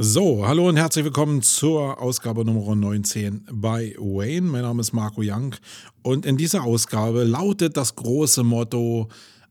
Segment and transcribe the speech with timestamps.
[0.00, 4.42] So, hallo und herzlich willkommen zur Ausgabe Nummer 19 bei Wayne.
[4.48, 5.56] Mein Name ist Marco Young
[6.02, 9.08] und in dieser Ausgabe lautet das große Motto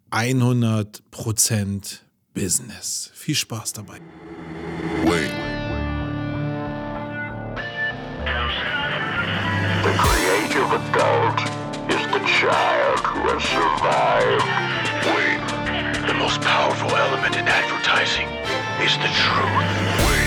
[0.10, 2.00] 100%
[2.34, 3.12] Business.
[3.14, 4.00] Viel Spaß dabei.
[5.04, 5.34] Wayne.
[9.84, 11.42] The creative adult
[11.90, 14.46] is the child who has survived.
[15.12, 16.08] Wayne.
[16.08, 18.30] The most powerful element in advertising
[18.82, 20.27] is the truth.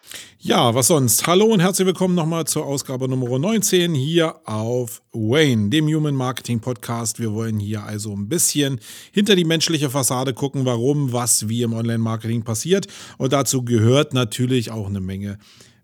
[0.43, 1.27] Ja, was sonst?
[1.27, 6.59] Hallo und herzlich willkommen nochmal zur Ausgabe Nummer 19 hier auf Wayne, dem Human Marketing
[6.59, 7.19] Podcast.
[7.19, 8.79] Wir wollen hier also ein bisschen
[9.11, 12.87] hinter die menschliche Fassade gucken, warum, was, wie im Online-Marketing passiert.
[13.19, 15.37] Und dazu gehört natürlich auch eine Menge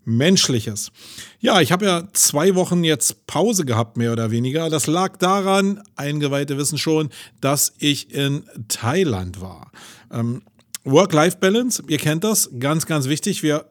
[0.04, 0.90] Menschliches.
[1.38, 4.70] Ja, ich habe ja zwei Wochen jetzt Pause gehabt, mehr oder weniger.
[4.70, 9.70] Das lag daran, Eingeweihte wissen schon, dass ich in Thailand war.
[10.12, 10.42] Ähm,
[10.82, 13.44] Work-Life-Balance, ihr kennt das, ganz, ganz wichtig.
[13.44, 13.66] Wir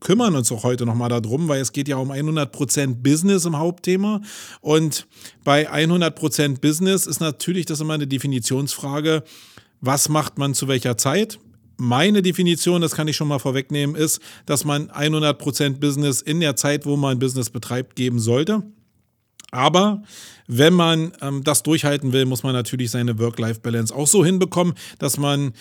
[0.00, 4.20] kümmern uns auch heute nochmal darum, weil es geht ja um 100% Business im Hauptthema.
[4.60, 5.06] Und
[5.44, 9.24] bei 100% Business ist natürlich das immer eine Definitionsfrage,
[9.80, 11.38] was macht man zu welcher Zeit?
[11.76, 16.56] Meine Definition, das kann ich schon mal vorwegnehmen, ist, dass man 100% Business in der
[16.56, 18.64] Zeit, wo man Business betreibt, geben sollte.
[19.50, 20.02] Aber
[20.46, 25.16] wenn man ähm, das durchhalten will, muss man natürlich seine Work-Life-Balance auch so hinbekommen, dass
[25.16, 25.52] man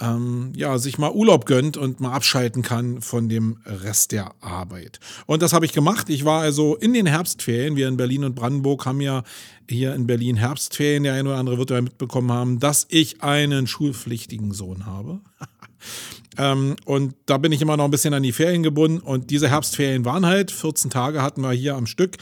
[0.00, 4.98] ähm, ja, sich mal Urlaub gönnt und mal abschalten kann von dem Rest der Arbeit.
[5.26, 6.08] Und das habe ich gemacht.
[6.08, 7.76] Ich war also in den Herbstferien.
[7.76, 9.22] Wir in Berlin und Brandenburg haben ja
[9.68, 11.02] hier in Berlin Herbstferien.
[11.02, 15.20] Der eine oder andere wird ja mitbekommen haben, dass ich einen schulpflichtigen Sohn habe.
[16.38, 18.98] ähm, und da bin ich immer noch ein bisschen an die Ferien gebunden.
[19.00, 22.16] Und diese Herbstferien waren halt 14 Tage hatten wir hier am Stück.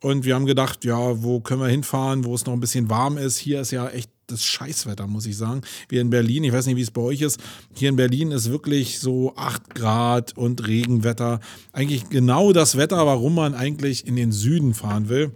[0.00, 3.18] Und wir haben gedacht, ja, wo können wir hinfahren, wo es noch ein bisschen warm
[3.18, 3.38] ist.
[3.38, 5.62] Hier ist ja echt das Scheißwetter, muss ich sagen.
[5.88, 7.40] Wir in Berlin, ich weiß nicht, wie es bei euch ist.
[7.74, 11.40] Hier in Berlin ist wirklich so 8 Grad und Regenwetter.
[11.72, 15.32] Eigentlich genau das Wetter, warum man eigentlich in den Süden fahren will.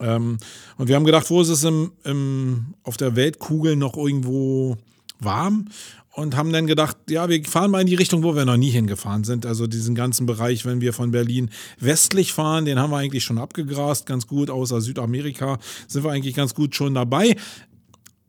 [0.00, 0.38] Ähm,
[0.78, 4.76] und wir haben gedacht, wo ist es im, im, auf der Weltkugel noch irgendwo
[5.20, 5.68] warm?
[6.14, 8.70] und haben dann gedacht, ja, wir fahren mal in die Richtung, wo wir noch nie
[8.70, 9.46] hingefahren sind.
[9.46, 13.38] Also diesen ganzen Bereich, wenn wir von Berlin westlich fahren, den haben wir eigentlich schon
[13.38, 15.58] abgegrast, ganz gut, außer Südamerika
[15.88, 17.36] sind wir eigentlich ganz gut schon dabei.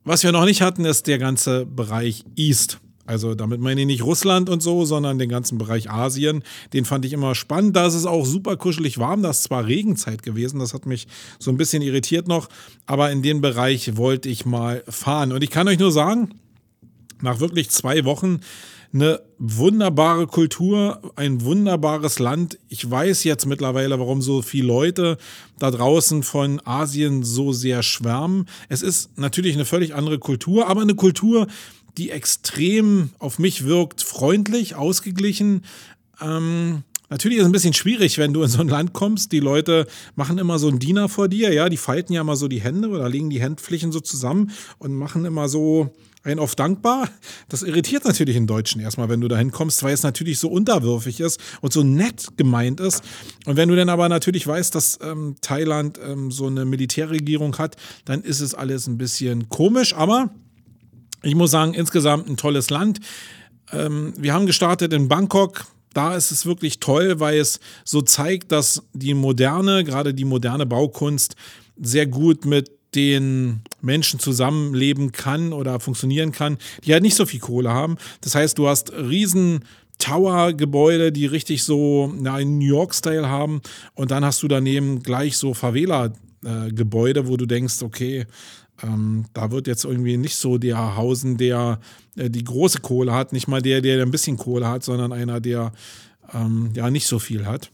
[0.06, 2.80] Was wir noch nicht hatten, ist der ganze Bereich East.
[3.06, 6.44] Also damit meine ich nicht Russland und so, sondern den ganzen Bereich Asien.
[6.74, 7.75] Den fand ich immer spannend.
[7.75, 9.24] Da ist es auch super kuschelig warm.
[9.24, 11.08] Das ist zwar Regenzeit gewesen, das hat mich
[11.40, 12.50] so ein bisschen irritiert noch,
[12.86, 15.31] aber in den Bereich wollte ich mal fahren.
[15.31, 16.30] Und ich kann euch nur sagen,
[17.22, 18.40] nach wirklich zwei Wochen
[18.94, 22.59] eine wunderbare Kultur, ein wunderbares Land.
[22.70, 25.18] Ich weiß jetzt mittlerweile, warum so viele Leute
[25.58, 28.48] da draußen von Asien so sehr schwärmen.
[28.70, 31.48] Es ist natürlich eine völlig andere Kultur, aber eine Kultur,
[31.98, 35.64] die extrem auf mich wirkt, freundlich, ausgeglichen.
[36.22, 39.34] Ähm, Natürlich ist es ein bisschen schwierig, wenn du in so ein Land kommst.
[39.34, 42.48] Die Leute machen immer so einen Diener vor dir, ja, die falten ja immer so
[42.48, 44.50] die Hände oder legen die Handflächen so zusammen
[44.80, 47.09] und machen immer so, ein auf dankbar.
[47.50, 51.19] Das irritiert natürlich den Deutschen erstmal, wenn du da hinkommst, weil es natürlich so unterwürfig
[51.19, 53.03] ist und so nett gemeint ist.
[53.45, 57.75] Und wenn du dann aber natürlich weißt, dass ähm, Thailand ähm, so eine Militärregierung hat,
[58.06, 59.94] dann ist es alles ein bisschen komisch.
[59.94, 60.29] Aber
[61.22, 63.00] ich muss sagen, insgesamt ein tolles Land.
[63.72, 65.66] Ähm, wir haben gestartet in Bangkok.
[65.94, 70.66] Da ist es wirklich toll, weil es so zeigt, dass die moderne, gerade die moderne
[70.66, 71.35] Baukunst,
[71.79, 77.40] sehr gut mit den Menschen zusammenleben kann oder funktionieren kann, die halt nicht so viel
[77.40, 77.98] Kohle haben.
[78.22, 79.66] Das heißt, du hast riesen
[80.00, 83.62] Tower-Gebäude, die richtig so na, einen New York-Style haben.
[83.94, 88.26] Und dann hast du daneben gleich so Favela-Gebäude, wo du denkst, okay,
[88.82, 91.79] ähm, da wird jetzt irgendwie nicht so der Hausen, der
[92.16, 95.40] äh, die große Kohle hat, nicht mal der, der ein bisschen Kohle hat, sondern einer,
[95.40, 95.72] der
[96.34, 97.72] ähm, ja nicht so viel hat.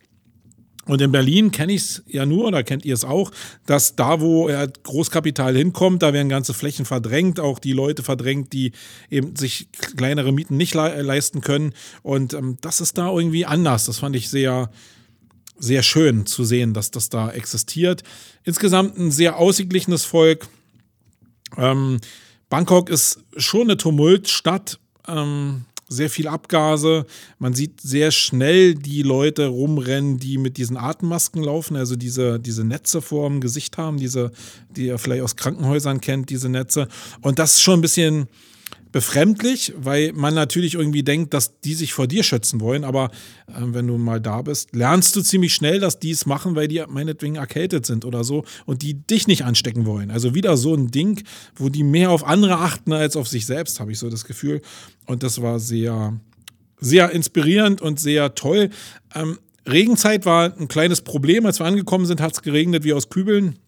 [0.90, 3.32] Und in Berlin kenne ich es ja nur, oder kennt ihr es auch,
[3.68, 4.50] dass da, wo
[4.82, 8.72] Großkapital hinkommt, da werden ganze Flächen verdrängt, auch die Leute verdrängt, die
[9.12, 11.76] eben sich kleinere Mieten nicht le leisten können.
[12.02, 13.86] Und ähm, das ist da irgendwie anders.
[13.86, 14.72] Das fand ich sehr,
[15.60, 18.02] sehr schön zu sehen, dass das da existiert.
[18.44, 20.48] Insgesamt ein sehr ausgeglichenes Volk.
[21.56, 22.00] Ähm,
[22.50, 24.80] Bangkok ist schon eine Tumultstadt.
[25.08, 27.06] Ähm, sehr viel Abgase.
[27.40, 32.64] Man sieht sehr schnell die Leute rumrennen, die mit diesen Atemmasken laufen, also diese, diese
[32.64, 34.32] Netze vor dem Gesicht haben, diese,
[34.70, 36.88] die ihr vielleicht aus Krankenhäusern kennt, diese Netze.
[37.22, 38.28] Und das ist schon ein bisschen
[38.92, 42.84] befremdlich, weil man natürlich irgendwie denkt, dass die sich vor dir schützen wollen.
[42.84, 43.12] Aber
[43.48, 46.68] äh, wenn du mal da bist, lernst du ziemlich schnell, dass die es machen, weil
[46.68, 50.12] die meinetwegen erkältet sind oder so und die dich nicht anstecken wollen.
[50.12, 51.24] Also wieder so ein Ding,
[51.56, 54.62] wo die mehr auf andere achten als auf sich selbst, habe ich so das Gefühl.
[55.06, 56.20] Und das war sehr,
[56.80, 58.70] sehr inspirierend und sehr toll.
[59.14, 59.38] Ähm,
[59.68, 61.46] Regenzeit war ein kleines Problem.
[61.46, 63.60] Als wir angekommen sind, hat es geregnet wie aus Kübeln.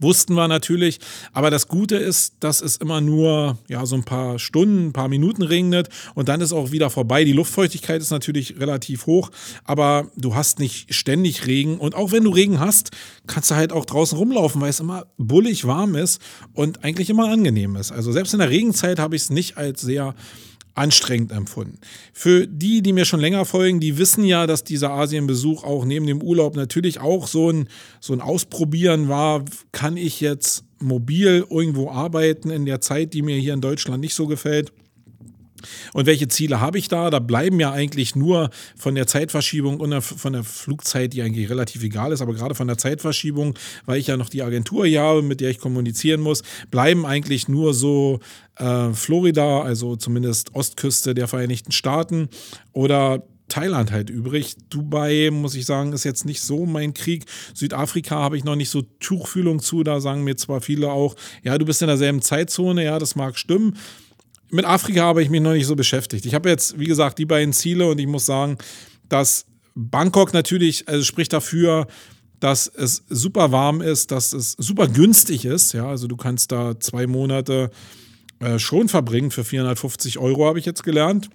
[0.00, 0.98] Wussten wir natürlich,
[1.32, 5.08] aber das Gute ist, dass es immer nur ja, so ein paar Stunden, ein paar
[5.08, 7.24] Minuten regnet und dann ist auch wieder vorbei.
[7.24, 9.30] Die Luftfeuchtigkeit ist natürlich relativ hoch,
[9.64, 12.90] aber du hast nicht ständig Regen und auch wenn du Regen hast,
[13.26, 16.20] kannst du halt auch draußen rumlaufen, weil es immer bullig warm ist
[16.52, 17.92] und eigentlich immer angenehm ist.
[17.92, 20.14] Also selbst in der Regenzeit habe ich es nicht als sehr
[20.78, 21.78] anstrengend empfunden.
[22.12, 26.06] Für die, die mir schon länger folgen, die wissen ja, dass dieser Asienbesuch auch neben
[26.06, 27.68] dem Urlaub natürlich auch so ein,
[28.00, 29.44] so ein Ausprobieren war.
[29.72, 34.14] Kann ich jetzt mobil irgendwo arbeiten in der Zeit, die mir hier in Deutschland nicht
[34.14, 34.72] so gefällt?
[35.92, 37.10] Und welche Ziele habe ich da?
[37.10, 41.82] Da bleiben ja eigentlich nur von der Zeitverschiebung und von der Flugzeit, die eigentlich relativ
[41.82, 43.54] egal ist, aber gerade von der Zeitverschiebung,
[43.86, 47.48] weil ich ja noch die Agentur hier habe, mit der ich kommunizieren muss, bleiben eigentlich
[47.48, 48.20] nur so
[48.56, 52.28] äh, Florida, also zumindest Ostküste der Vereinigten Staaten
[52.72, 54.56] oder Thailand halt übrig.
[54.68, 57.24] Dubai, muss ich sagen, ist jetzt nicht so mein Krieg.
[57.54, 59.82] Südafrika habe ich noch nicht so Tuchfühlung zu.
[59.82, 63.38] Da sagen mir zwar viele auch, ja, du bist in derselben Zeitzone, ja, das mag
[63.38, 63.76] stimmen
[64.50, 66.26] mit Afrika habe ich mich noch nicht so beschäftigt.
[66.26, 68.58] Ich habe jetzt, wie gesagt, die beiden Ziele und ich muss sagen,
[69.08, 71.86] dass Bangkok natürlich, also spricht dafür,
[72.40, 75.72] dass es super warm ist, dass es super günstig ist.
[75.72, 77.70] Ja, also du kannst da zwei Monate
[78.40, 81.30] äh, schon verbringen für 450 Euro, habe ich jetzt gelernt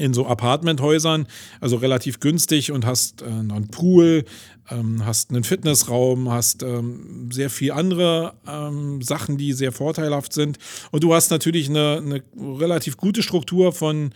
[0.00, 1.26] in so Apartmenthäusern,
[1.60, 4.24] also relativ günstig und hast äh, einen Pool,
[4.70, 10.58] ähm, hast einen Fitnessraum, hast ähm, sehr viel andere ähm, Sachen, die sehr vorteilhaft sind.
[10.90, 12.22] Und du hast natürlich eine, eine
[12.58, 14.12] relativ gute Struktur von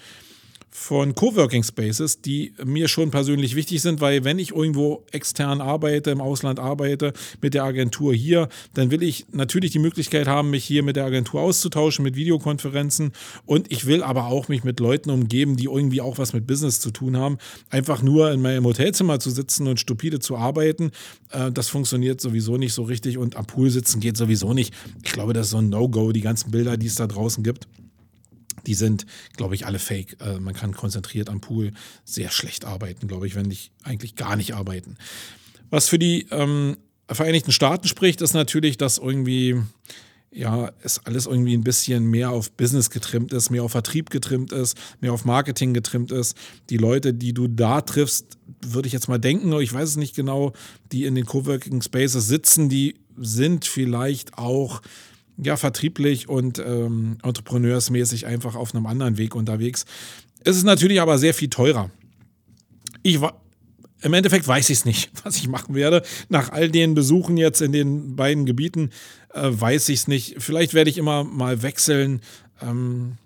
[0.77, 6.11] von Coworking Spaces, die mir schon persönlich wichtig sind, weil wenn ich irgendwo extern arbeite,
[6.11, 10.65] im Ausland arbeite, mit der Agentur hier, dann will ich natürlich die Möglichkeit haben, mich
[10.65, 13.13] hier mit der Agentur auszutauschen, mit Videokonferenzen
[13.47, 16.81] und ich will aber auch mich mit Leuten umgeben, die irgendwie auch was mit Business
[16.81, 17.39] zu tun haben.
[17.71, 20.91] Einfach nur in meinem Hotelzimmer zu sitzen und stupide zu arbeiten,
[21.31, 24.75] äh, das funktioniert sowieso nicht so richtig und am Pool sitzen geht sowieso nicht.
[25.05, 27.69] Ich glaube, das ist so ein No-Go, die ganzen Bilder, die es da draußen gibt
[28.67, 29.07] die sind,
[29.37, 30.17] glaube ich, alle fake.
[30.21, 31.73] Äh, man kann konzentriert am Pool
[32.05, 34.97] sehr schlecht arbeiten, glaube ich, wenn nicht eigentlich gar nicht arbeiten.
[35.71, 36.77] Was für die ähm,
[37.09, 39.61] Vereinigten Staaten spricht, ist natürlich, dass irgendwie
[40.35, 44.53] ja, es alles irgendwie ein bisschen mehr auf Business getrimmt ist, mehr auf Vertrieb getrimmt
[44.53, 46.37] ist, mehr auf Marketing getrimmt ist.
[46.71, 50.17] Die Leute, die du da triffst, würde ich jetzt mal denken, ich weiß es nicht
[50.17, 50.53] genau,
[50.91, 54.83] die in den Coworking Spaces sitzen, die sind vielleicht auch
[55.37, 59.85] ja, vertrieblich und ähm, entrepreneursmäßig einfach auf einem anderen Weg unterwegs.
[60.45, 61.91] Es ist natürlich aber sehr viel teurer.
[63.03, 63.41] Ich war.
[64.03, 66.03] Im Endeffekt weiß ich es nicht, was ich machen werde.
[66.29, 68.91] Nach all den Besuchen jetzt in den beiden Gebieten
[69.33, 70.37] äh, weiß ich es nicht.
[70.39, 72.21] Vielleicht werde ich immer mal wechseln.
[72.61, 73.17] Ähm,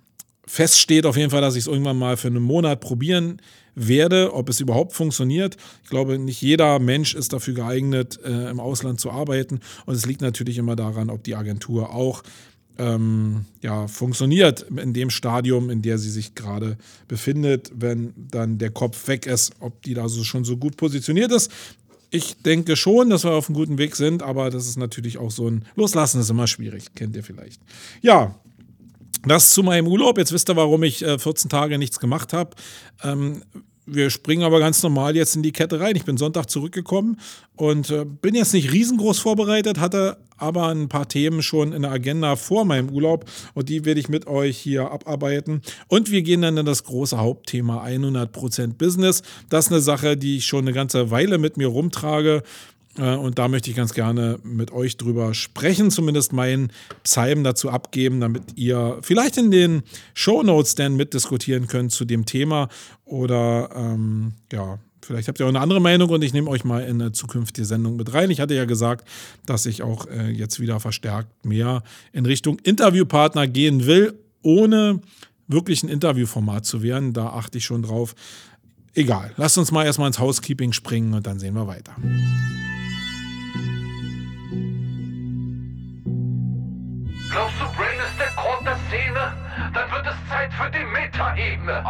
[0.46, 3.42] fest steht auf jeden Fall, dass ich es irgendwann mal für einen Monat probieren
[3.78, 5.56] werde, ob es überhaupt funktioniert.
[5.84, 9.60] Ich glaube, nicht jeder Mensch ist dafür geeignet, äh, im Ausland zu arbeiten.
[9.86, 12.22] Und es liegt natürlich immer daran, ob die Agentur auch
[12.78, 18.70] ähm, ja, funktioniert in dem Stadium, in der sie sich gerade befindet, wenn dann der
[18.70, 21.50] Kopf weg ist, ob die da so schon so gut positioniert ist.
[22.10, 25.30] Ich denke schon, dass wir auf einem guten Weg sind, aber das ist natürlich auch
[25.30, 27.60] so ein Loslassen ist immer schwierig, kennt ihr vielleicht.
[28.00, 28.34] Ja,
[29.24, 30.16] das zu meinem Urlaub.
[30.16, 32.50] Jetzt wisst ihr, warum ich äh, 14 Tage nichts gemacht habe.
[33.90, 35.96] Wir springen aber ganz normal jetzt in die Kette rein.
[35.96, 37.18] Ich bin Sonntag zurückgekommen
[37.56, 41.90] und äh, bin jetzt nicht riesengroß vorbereitet, hatte aber ein paar Themen schon in der
[41.90, 45.62] Agenda vor meinem Urlaub und die werde ich mit euch hier abarbeiten.
[45.88, 49.22] Und wir gehen dann in das große Hauptthema 100% Business.
[49.48, 52.42] Das ist eine Sache, die ich schon eine ganze Weile mit mir rumtrage
[52.98, 56.72] und da möchte ich ganz gerne mit euch drüber sprechen, zumindest meinen
[57.04, 59.82] Psalm dazu abgeben, damit ihr vielleicht in den
[60.14, 62.68] Show Notes dann mitdiskutieren könnt zu dem Thema.
[63.04, 66.82] Oder ähm, ja, vielleicht habt ihr auch eine andere Meinung und ich nehme euch mal
[66.82, 68.30] in eine zukünftige Sendung mit rein.
[68.30, 69.08] Ich hatte ja gesagt,
[69.46, 75.00] dass ich auch äh, jetzt wieder verstärkt mehr in Richtung Interviewpartner gehen will, ohne
[75.46, 77.12] wirklich ein Interviewformat zu werden.
[77.12, 78.14] Da achte ich schon drauf.
[78.94, 81.94] Egal, lasst uns mal erstmal ins Housekeeping springen und dann sehen wir weiter.
[90.38, 90.52] Zeit.
[90.52, 91.84] Für die Metaebene.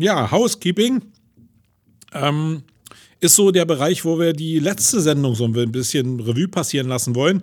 [0.00, 1.02] Ja, Housekeeping
[2.12, 2.62] ähm,
[3.18, 7.16] ist so der Bereich, wo wir die letzte Sendung so ein bisschen Revue passieren lassen
[7.16, 7.42] wollen.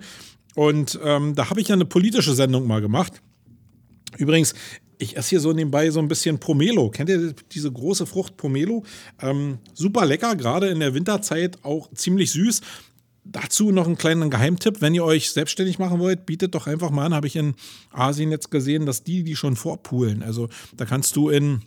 [0.54, 3.20] Und ähm, da habe ich ja eine politische Sendung mal gemacht.
[4.16, 4.54] Übrigens,
[4.98, 6.90] ich esse hier so nebenbei so ein bisschen Pomelo.
[6.90, 8.84] Kennt ihr diese große Frucht Pomelo?
[9.20, 12.60] Ähm, super lecker, gerade in der Winterzeit auch ziemlich süß.
[13.24, 17.06] Dazu noch einen kleinen Geheimtipp, wenn ihr euch selbstständig machen wollt, bietet doch einfach mal
[17.06, 17.54] an, habe ich in
[17.90, 20.22] Asien jetzt gesehen, dass die die schon vorpulen.
[20.22, 21.62] Also da kannst du in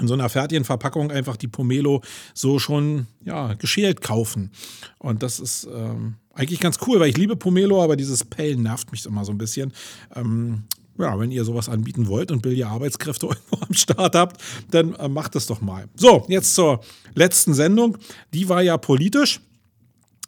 [0.00, 2.02] in so einer fertigen Verpackung einfach die Pomelo
[2.34, 4.50] so schon ja, geschält kaufen.
[4.98, 8.90] Und das ist ähm, eigentlich ganz cool, weil ich liebe Pomelo, aber dieses Pellen nervt
[8.90, 9.72] mich immer so ein bisschen.
[10.16, 10.64] Ähm,
[10.98, 15.08] ja, wenn ihr sowas anbieten wollt und billige Arbeitskräfte irgendwo am Start habt, dann äh,
[15.08, 15.88] macht das doch mal.
[15.94, 16.80] So, jetzt zur
[17.14, 17.98] letzten Sendung.
[18.32, 19.40] Die war ja politisch.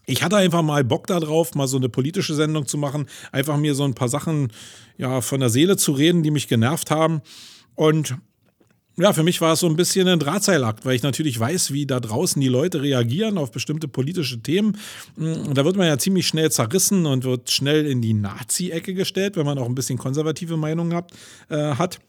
[0.06, 3.74] Ich hatte einfach mal Bock darauf, mal so eine politische Sendung zu machen, einfach mir
[3.74, 4.52] so ein paar Sachen
[4.98, 7.22] ja, von der Seele zu reden, die mich genervt haben.
[7.74, 8.16] Und
[8.98, 11.86] ja, für mich war es so ein bisschen ein Drahtseilakt, weil ich natürlich weiß, wie
[11.86, 14.78] da draußen die Leute reagieren auf bestimmte politische Themen.
[15.16, 19.36] Mm, da wird man ja ziemlich schnell zerrissen und wird schnell in die Nazi-Ecke gestellt,
[19.36, 21.12] wenn man auch ein bisschen konservative Meinungen hat.
[21.50, 22.00] Äh, hat.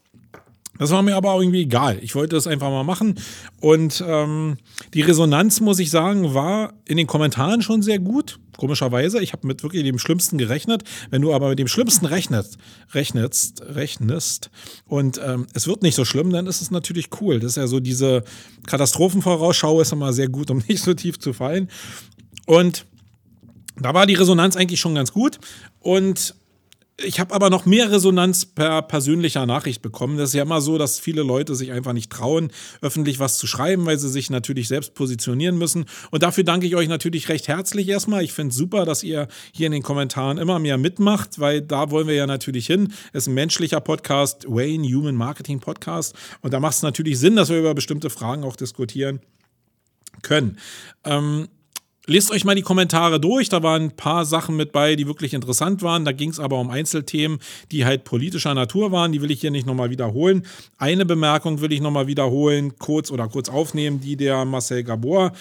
[0.78, 1.98] Das war mir aber irgendwie egal.
[2.02, 3.16] Ich wollte das einfach mal machen.
[3.60, 4.56] Und ähm,
[4.94, 8.38] die Resonanz, muss ich sagen, war in den Kommentaren schon sehr gut.
[8.56, 9.20] Komischerweise.
[9.20, 10.84] Ich habe mit wirklich dem Schlimmsten gerechnet.
[11.10, 12.58] Wenn du aber mit dem Schlimmsten rechnest,
[12.92, 14.50] rechnest, rechnest
[14.86, 17.38] und ähm, es wird nicht so schlimm, dann ist es natürlich cool.
[17.38, 18.24] Das ist ja so diese
[18.66, 21.68] Katastrophenvorausschau ist immer sehr gut, um nicht so tief zu fallen.
[22.46, 22.84] Und
[23.76, 25.38] da war die Resonanz eigentlich schon ganz gut.
[25.80, 26.34] Und
[27.00, 30.18] ich habe aber noch mehr Resonanz per persönlicher Nachricht bekommen.
[30.18, 32.50] Das ist ja immer so, dass viele Leute sich einfach nicht trauen,
[32.82, 35.84] öffentlich was zu schreiben, weil sie sich natürlich selbst positionieren müssen.
[36.10, 38.24] Und dafür danke ich euch natürlich recht herzlich erstmal.
[38.24, 41.92] Ich finde es super, dass ihr hier in den Kommentaren immer mehr mitmacht, weil da
[41.92, 42.92] wollen wir ja natürlich hin.
[43.12, 46.16] Es ist ein menschlicher Podcast, Wayne Human Marketing Podcast.
[46.42, 49.20] Und da macht es natürlich Sinn, dass wir über bestimmte Fragen auch diskutieren
[50.22, 50.58] können.
[51.04, 51.48] Ähm,
[52.10, 55.34] Lest euch mal die Kommentare durch, da waren ein paar Sachen mit bei, die wirklich
[55.34, 56.06] interessant waren.
[56.06, 57.38] Da ging es aber um Einzelthemen,
[57.70, 59.12] die halt politischer Natur waren.
[59.12, 60.46] Die will ich hier nicht nochmal wiederholen.
[60.78, 65.32] Eine Bemerkung will ich nochmal wiederholen, kurz oder kurz aufnehmen, die der Marcel Gabor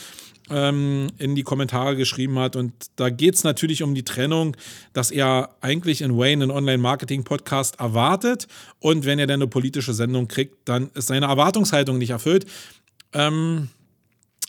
[0.50, 2.58] ähm, in die Kommentare geschrieben hat.
[2.58, 4.58] Und da geht es natürlich um die Trennung,
[4.92, 8.50] dass er eigentlich in Wayne einen Online-Marketing-Podcast erwartet.
[8.80, 12.46] Und wenn er dann eine politische Sendung kriegt, dann ist seine Erwartungshaltung nicht erfüllt.
[13.14, 13.70] Ähm,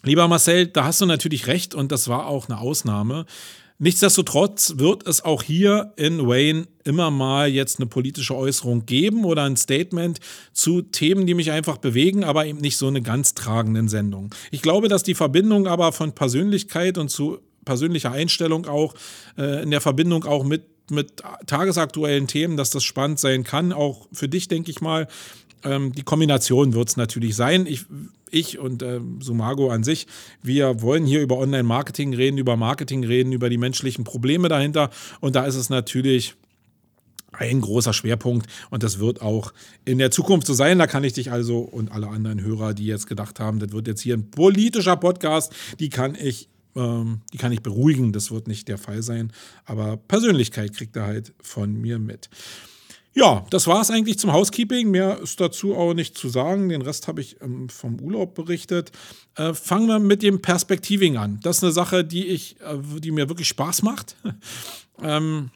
[0.05, 3.27] Lieber Marcel, da hast du natürlich recht und das war auch eine Ausnahme.
[3.81, 9.45] Nichtsdestotrotz wird es auch hier in Wayne immer mal jetzt eine politische Äußerung geben oder
[9.45, 10.19] ein Statement
[10.53, 14.35] zu Themen, die mich einfach bewegen, aber eben nicht so eine ganz tragenden Sendung.
[14.51, 18.95] Ich glaube, dass die Verbindung aber von Persönlichkeit und zu persönlicher Einstellung auch
[19.37, 24.09] äh, in der Verbindung auch mit mit tagesaktuellen Themen, dass das spannend sein kann, auch
[24.11, 25.07] für dich, denke ich mal.
[25.65, 27.67] Ähm, die Kombination wird es natürlich sein.
[27.67, 27.87] Ich
[28.31, 30.07] ich und äh, Sumago an sich,
[30.43, 34.91] wir wollen hier über Online-Marketing reden, über Marketing reden, über die menschlichen Probleme dahinter.
[35.21, 36.35] Und da ist es natürlich
[37.33, 39.53] ein großer Schwerpunkt und das wird auch
[39.85, 40.79] in der Zukunft so sein.
[40.79, 43.87] Da kann ich dich also und alle anderen Hörer, die jetzt gedacht haben, das wird
[43.87, 48.13] jetzt hier ein politischer Podcast, die kann ich, ähm, die kann ich beruhigen.
[48.13, 49.33] Das wird nicht der Fall sein.
[49.65, 52.31] Aber Persönlichkeit kriegt er halt von mir mit.
[53.15, 54.91] Ja, das war es eigentlich zum Housekeeping.
[54.91, 56.69] Mehr ist dazu auch nicht zu sagen.
[56.69, 58.93] Den Rest habe ich ähm, vom Urlaub berichtet.
[59.35, 61.41] Äh, fangen wir mit dem Perspektiving an.
[61.43, 64.17] Das ist eine Sache, die ich, äh, die mir wirklich Spaß macht.
[65.03, 65.51] ähm,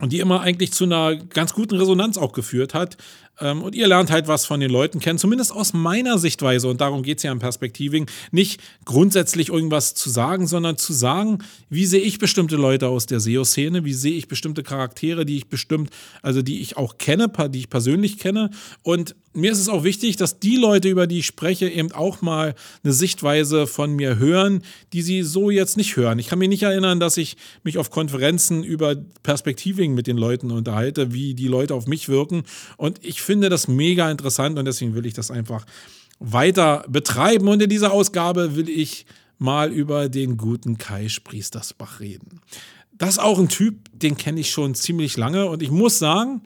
[0.00, 2.96] und die immer eigentlich zu einer ganz guten Resonanz auch geführt hat.
[3.40, 6.68] Ähm, und ihr lernt halt was von den Leuten kennen, zumindest aus meiner Sichtweise.
[6.68, 8.06] Und darum geht es ja im Perspektiving.
[8.30, 11.38] Nicht grundsätzlich irgendwas zu sagen, sondern zu sagen,
[11.70, 15.48] wie sehe ich bestimmte Leute aus der SEO-Szene, wie sehe ich bestimmte Charaktere, die ich
[15.48, 15.90] bestimmt,
[16.22, 18.50] also die ich auch kenne, die ich persönlich kenne.
[18.82, 22.22] Und mir ist es auch wichtig, dass die Leute, über die ich spreche, eben auch
[22.22, 26.18] mal eine Sichtweise von mir hören, die sie so jetzt nicht hören.
[26.18, 30.50] Ich kann mich nicht erinnern, dass ich mich auf Konferenzen über Perspektiving mit den Leuten
[30.50, 32.42] unterhalte, wie die Leute auf mich wirken.
[32.76, 35.66] Und ich finde das mega interessant und deswegen will ich das einfach
[36.18, 37.46] weiter betreiben.
[37.46, 39.04] Und in dieser Ausgabe will ich
[39.36, 42.40] mal über den guten Kai Spriestersbach reden.
[42.92, 46.40] Das ist auch ein Typ, den kenne ich schon ziemlich lange und ich muss sagen,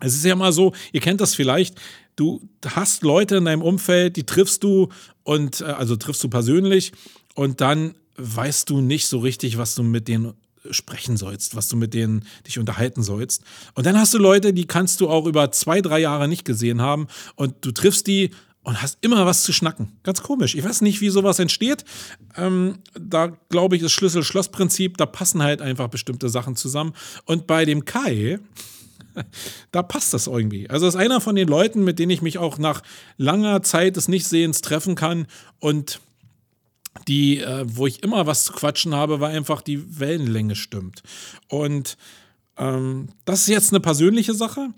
[0.00, 1.78] es ist ja mal so, ihr kennt das vielleicht,
[2.16, 4.88] du hast Leute in deinem Umfeld, die triffst du
[5.22, 6.92] und äh, also triffst du persönlich
[7.34, 10.32] und dann weißt du nicht so richtig, was du mit denen
[10.70, 13.42] sprechen sollst, was du mit denen dich unterhalten sollst.
[13.74, 16.80] Und dann hast du Leute, die kannst du auch über zwei, drei Jahre nicht gesehen
[16.80, 18.30] haben und du triffst die
[18.62, 19.92] und hast immer was zu schnacken.
[20.02, 20.54] Ganz komisch.
[20.54, 21.84] Ich weiß nicht, wie sowas entsteht.
[22.36, 26.92] Ähm, da glaube ich, das Schlüssel-Schloss-Prinzip, da passen halt einfach bestimmte Sachen zusammen.
[27.24, 28.38] Und bei dem Kai,
[29.72, 30.68] da passt das irgendwie.
[30.68, 32.82] Also ist einer von den Leuten, mit denen ich mich auch nach
[33.16, 35.26] langer Zeit des Nichtsehens treffen kann
[35.58, 36.00] und
[37.08, 41.02] die, äh, wo ich immer was zu quatschen habe, weil einfach die Wellenlänge stimmt.
[41.48, 41.96] Und
[42.56, 44.68] ähm, das ist jetzt eine persönliche Sache.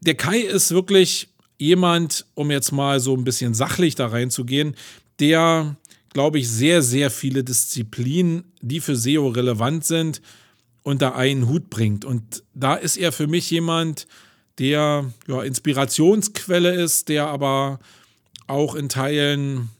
[0.00, 1.28] Der Kai ist wirklich
[1.58, 4.76] jemand, um jetzt mal so ein bisschen sachlich da reinzugehen,
[5.18, 5.76] der,
[6.12, 10.20] glaube ich, sehr, sehr viele Disziplinen, die für SEO relevant sind,
[10.82, 12.04] unter einen Hut bringt.
[12.04, 14.06] Und da ist er für mich jemand,
[14.58, 17.80] der ja, Inspirationsquelle ist, der aber
[18.46, 19.70] auch in Teilen,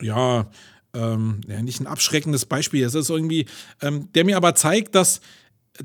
[0.00, 0.50] ja,
[0.94, 2.94] ähm, ja, nicht ein abschreckendes Beispiel ist.
[2.94, 3.46] ist irgendwie,
[3.82, 5.20] ähm, der mir aber zeigt, dass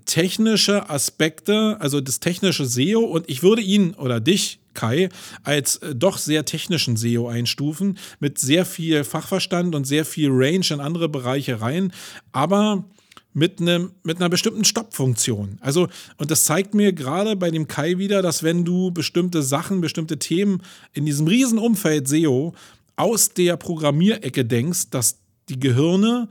[0.06, 5.10] technische Aspekte, also das technische SEO, und ich würde ihn oder dich Kai
[5.44, 10.66] als äh, doch sehr technischen SEO einstufen, mit sehr viel Fachverstand und sehr viel Range
[10.70, 11.92] in andere Bereiche rein,
[12.32, 12.86] aber
[13.34, 15.58] mit, einem, mit einer bestimmten Stoppfunktion.
[15.62, 15.88] Also,
[16.18, 20.20] und das zeigt mir gerade bei dem Kai wieder, dass wenn du bestimmte Sachen, bestimmte
[20.20, 20.62] Themen
[20.94, 22.54] in diesem Riesenumfeld SEO
[23.02, 25.18] aus der Programmierecke denkst, dass
[25.50, 26.30] die Gehirne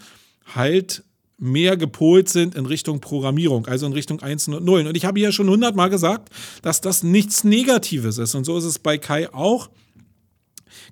[0.54, 1.02] halt
[1.36, 4.86] mehr gepolt sind in Richtung Programmierung, also in Richtung 1 und 0.
[4.86, 6.28] Und ich habe ja schon hundertmal gesagt,
[6.62, 8.34] dass das nichts Negatives ist.
[8.36, 9.70] Und so ist es bei Kai auch.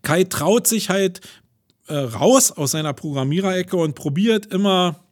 [0.02, 1.20] Kai traut sich halt
[1.87, 5.04] äh, raus aus seiner Programmiererecke und probiert immer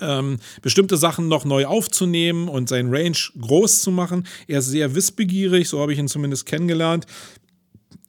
[0.00, 4.26] ähm, bestimmte Sachen noch neu aufzunehmen und sein Range groß zu machen.
[4.48, 7.06] Er ist sehr wissbegierig, so habe ich ihn zumindest kennengelernt.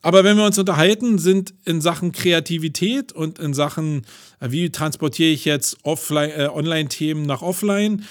[0.03, 4.05] Aber wenn wir uns unterhalten, sind in Sachen Kreativität und in Sachen,
[4.39, 8.03] äh, wie transportiere ich jetzt äh, Online-Themen nach Offline,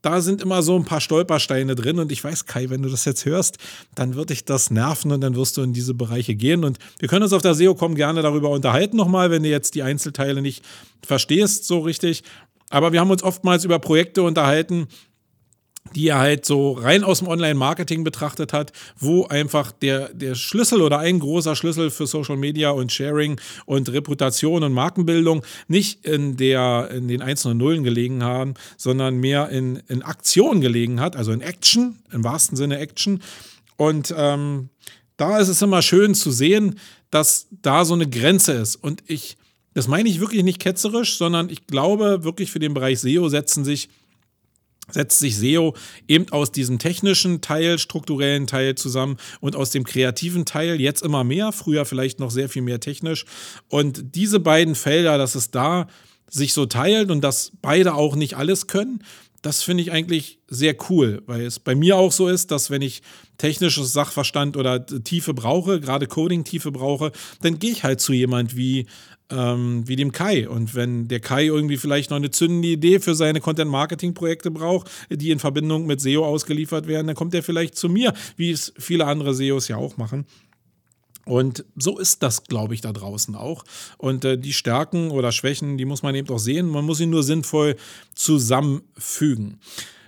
[0.00, 1.98] da sind immer so ein paar Stolpersteine drin.
[1.98, 3.58] Und ich weiß, Kai, wenn du das jetzt hörst,
[3.94, 6.64] dann wird dich das nerven und dann wirst du in diese Bereiche gehen.
[6.64, 9.82] Und wir können uns auf der SEO-Com gerne darüber unterhalten nochmal, wenn du jetzt die
[9.82, 10.64] Einzelteile nicht
[11.06, 12.22] verstehst so richtig.
[12.70, 14.88] Aber wir haben uns oftmals über Projekte unterhalten,
[15.92, 20.80] die er halt so rein aus dem Online-Marketing betrachtet hat, wo einfach der, der Schlüssel
[20.80, 26.36] oder ein großer Schlüssel für Social Media und Sharing und Reputation und Markenbildung nicht in,
[26.36, 31.32] der, in den einzelnen Nullen gelegen haben, sondern mehr in, in Aktion gelegen hat, also
[31.32, 33.22] in Action, im wahrsten Sinne Action.
[33.76, 34.70] Und ähm,
[35.16, 36.78] da ist es immer schön zu sehen,
[37.10, 38.76] dass da so eine Grenze ist.
[38.76, 39.36] Und ich,
[39.74, 43.64] das meine ich wirklich nicht ketzerisch, sondern ich glaube wirklich für den Bereich SEO setzen
[43.64, 43.90] sich
[44.90, 45.74] setzt sich SEO
[46.08, 51.24] eben aus diesem technischen Teil, strukturellen Teil zusammen und aus dem kreativen Teil jetzt immer
[51.24, 53.24] mehr, früher vielleicht noch sehr viel mehr technisch.
[53.68, 55.86] Und diese beiden Felder, dass es da
[56.28, 59.02] sich so teilt und dass beide auch nicht alles können,
[59.44, 62.80] das finde ich eigentlich sehr cool, weil es bei mir auch so ist, dass wenn
[62.80, 63.02] ich
[63.36, 68.86] technisches Sachverstand oder Tiefe brauche, gerade Coding-Tiefe brauche, dann gehe ich halt zu jemand wie
[69.30, 70.48] ähm, wie dem Kai.
[70.48, 75.30] Und wenn der Kai irgendwie vielleicht noch eine zündende Idee für seine Content-Marketing-Projekte braucht, die
[75.30, 79.06] in Verbindung mit SEO ausgeliefert werden, dann kommt er vielleicht zu mir, wie es viele
[79.06, 80.26] andere SEOs ja auch machen.
[81.26, 83.64] Und so ist das, glaube ich, da draußen auch.
[83.96, 86.68] Und äh, die Stärken oder Schwächen, die muss man eben auch sehen.
[86.68, 87.76] Man muss sie nur sinnvoll
[88.14, 89.58] zusammenfügen.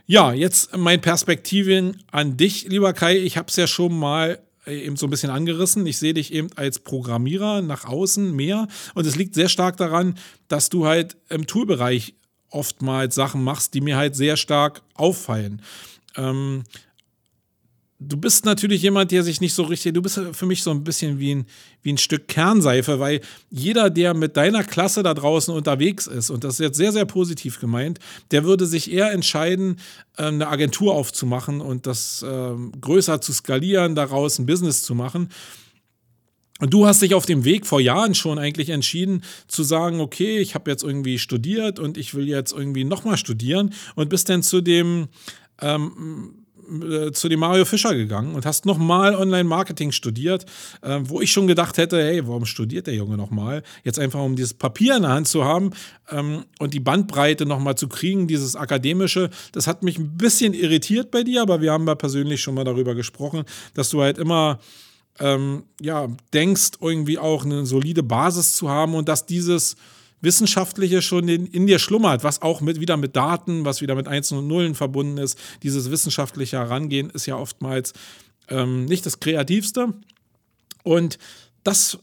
[0.06, 3.16] Ja, jetzt mein Perspektiven an dich, lieber Kai.
[3.16, 5.86] Ich habe es ja schon mal eben so ein bisschen angerissen.
[5.86, 8.68] Ich sehe dich eben als Programmierer nach außen mehr.
[8.94, 12.14] Und es liegt sehr stark daran, dass du halt im Toolbereich
[12.50, 15.62] oftmals Sachen machst, die mir halt sehr stark auffallen.
[16.16, 16.64] Ähm,
[17.98, 20.84] du bist natürlich jemand, der sich nicht so richtig, du bist für mich so ein
[20.84, 21.46] bisschen wie ein,
[21.82, 26.44] wie ein Stück Kernseife, weil jeder, der mit deiner Klasse da draußen unterwegs ist, und
[26.44, 27.98] das ist jetzt sehr, sehr positiv gemeint,
[28.30, 29.78] der würde sich eher entscheiden,
[30.18, 35.30] ähm, eine Agentur aufzumachen und das ähm, größer zu skalieren, daraus ein Business zu machen.
[36.58, 40.38] Und du hast dich auf dem Weg vor Jahren schon eigentlich entschieden zu sagen, okay,
[40.38, 44.42] ich habe jetzt irgendwie studiert und ich will jetzt irgendwie nochmal studieren und bist dann
[44.42, 45.08] zu dem
[45.60, 50.46] ähm, äh, zu dem Mario Fischer gegangen und hast nochmal Online-Marketing studiert,
[50.82, 53.62] äh, wo ich schon gedacht hätte, hey, warum studiert der Junge nochmal?
[53.84, 55.70] Jetzt einfach, um dieses Papier in der Hand zu haben
[56.10, 61.10] ähm, und die Bandbreite nochmal zu kriegen, dieses akademische, das hat mich ein bisschen irritiert
[61.10, 64.58] bei dir, aber wir haben ja persönlich schon mal darüber gesprochen, dass du halt immer
[65.18, 69.76] ähm, ja, denkst, irgendwie auch eine solide Basis zu haben und dass dieses
[70.20, 74.08] Wissenschaftliche schon in, in, dir schlummert, was auch mit, wieder mit Daten, was wieder mit
[74.08, 75.38] Einsen und Nullen verbunden ist.
[75.62, 77.92] Dieses wissenschaftliche Herangehen ist ja oftmals
[78.48, 79.94] ähm, nicht das Kreativste.
[80.82, 81.18] Und
[81.64, 81.98] das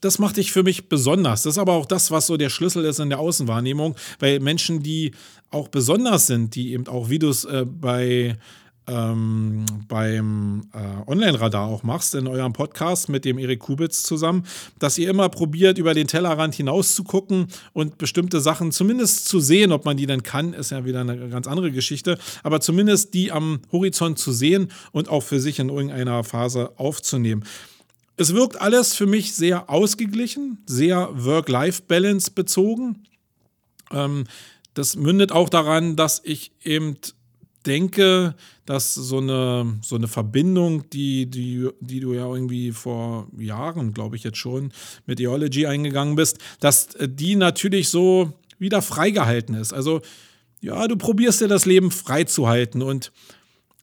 [0.00, 1.42] das macht dich für mich besonders.
[1.42, 4.82] Das ist aber auch das, was so der Schlüssel ist in der Außenwahrnehmung, weil Menschen,
[4.82, 5.12] die
[5.50, 8.36] auch besonders sind, die eben auch Videos äh, bei
[8.86, 14.44] ähm, beim äh, Online-Radar auch machst, in eurem Podcast mit dem Erik Kubitz zusammen,
[14.78, 19.40] dass ihr immer probiert, über den Tellerrand hinaus zu gucken und bestimmte Sachen zumindest zu
[19.40, 23.14] sehen, ob man die dann kann, ist ja wieder eine ganz andere Geschichte, aber zumindest
[23.14, 27.44] die am Horizont zu sehen und auch für sich in irgendeiner Phase aufzunehmen.
[28.16, 33.04] Es wirkt alles für mich sehr ausgeglichen, sehr Work-Life-Balance bezogen.
[33.90, 34.24] Ähm,
[34.74, 36.96] das mündet auch daran, dass ich eben
[37.66, 38.34] denke,
[38.66, 44.16] dass so eine, so eine Verbindung, die, die, die du ja irgendwie vor Jahren, glaube
[44.16, 44.72] ich jetzt schon,
[45.06, 49.72] mit Eology eingegangen bist, dass die natürlich so wieder freigehalten ist.
[49.72, 50.00] Also,
[50.60, 53.12] ja, du probierst dir das Leben freizuhalten und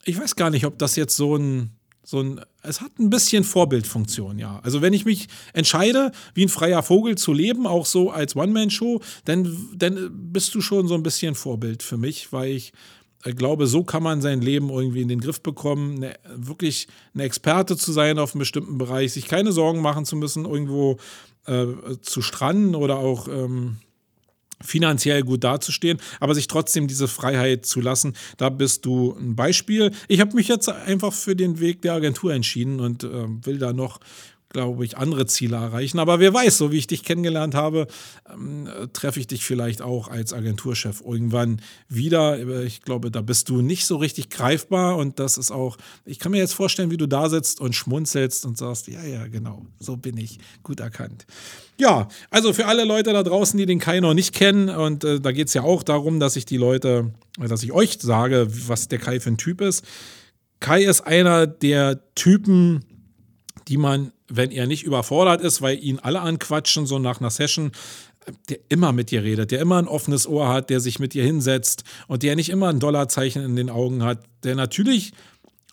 [0.03, 1.71] ich weiß gar nicht, ob das jetzt so ein,
[2.03, 4.59] so ein, es hat ein bisschen Vorbildfunktion, ja.
[4.63, 9.01] Also wenn ich mich entscheide, wie ein freier Vogel zu leben, auch so als One-Man-Show,
[9.25, 12.73] dann, dann bist du schon so ein bisschen Vorbild für mich, weil ich
[13.25, 17.19] ich glaube, so kann man sein Leben irgendwie in den Griff bekommen, eine, wirklich ein
[17.19, 20.97] Experte zu sein auf einem bestimmten Bereich, sich keine Sorgen machen zu müssen, irgendwo
[21.45, 21.65] äh,
[22.01, 23.77] zu stranden oder auch ähm,
[24.63, 28.13] finanziell gut dazustehen, aber sich trotzdem diese Freiheit zu lassen.
[28.37, 29.91] Da bist du ein Beispiel.
[30.07, 33.73] Ich habe mich jetzt einfach für den Weg der Agentur entschieden und äh, will da
[33.73, 33.99] noch
[34.51, 35.99] glaube ich, andere Ziele erreichen.
[35.99, 37.87] Aber wer weiß, so wie ich dich kennengelernt habe,
[38.31, 42.63] ähm, treffe ich dich vielleicht auch als Agenturchef irgendwann wieder.
[42.63, 46.31] Ich glaube, da bist du nicht so richtig greifbar und das ist auch, ich kann
[46.31, 49.97] mir jetzt vorstellen, wie du da sitzt und schmunzelst und sagst, ja, ja, genau, so
[49.97, 51.25] bin ich, gut erkannt.
[51.77, 55.19] Ja, also für alle Leute da draußen, die den Kai noch nicht kennen, und äh,
[55.19, 58.87] da geht es ja auch darum, dass ich die Leute, dass ich euch sage, was
[58.87, 59.83] der Kai für ein Typ ist.
[60.59, 62.85] Kai ist einer der Typen,
[63.71, 67.71] die man wenn er nicht überfordert ist, weil ihn alle anquatschen, so nach einer Session,
[68.49, 71.23] der immer mit dir redet, der immer ein offenes Ohr hat, der sich mit dir
[71.23, 75.11] hinsetzt und der nicht immer ein Dollarzeichen in den Augen hat, der natürlich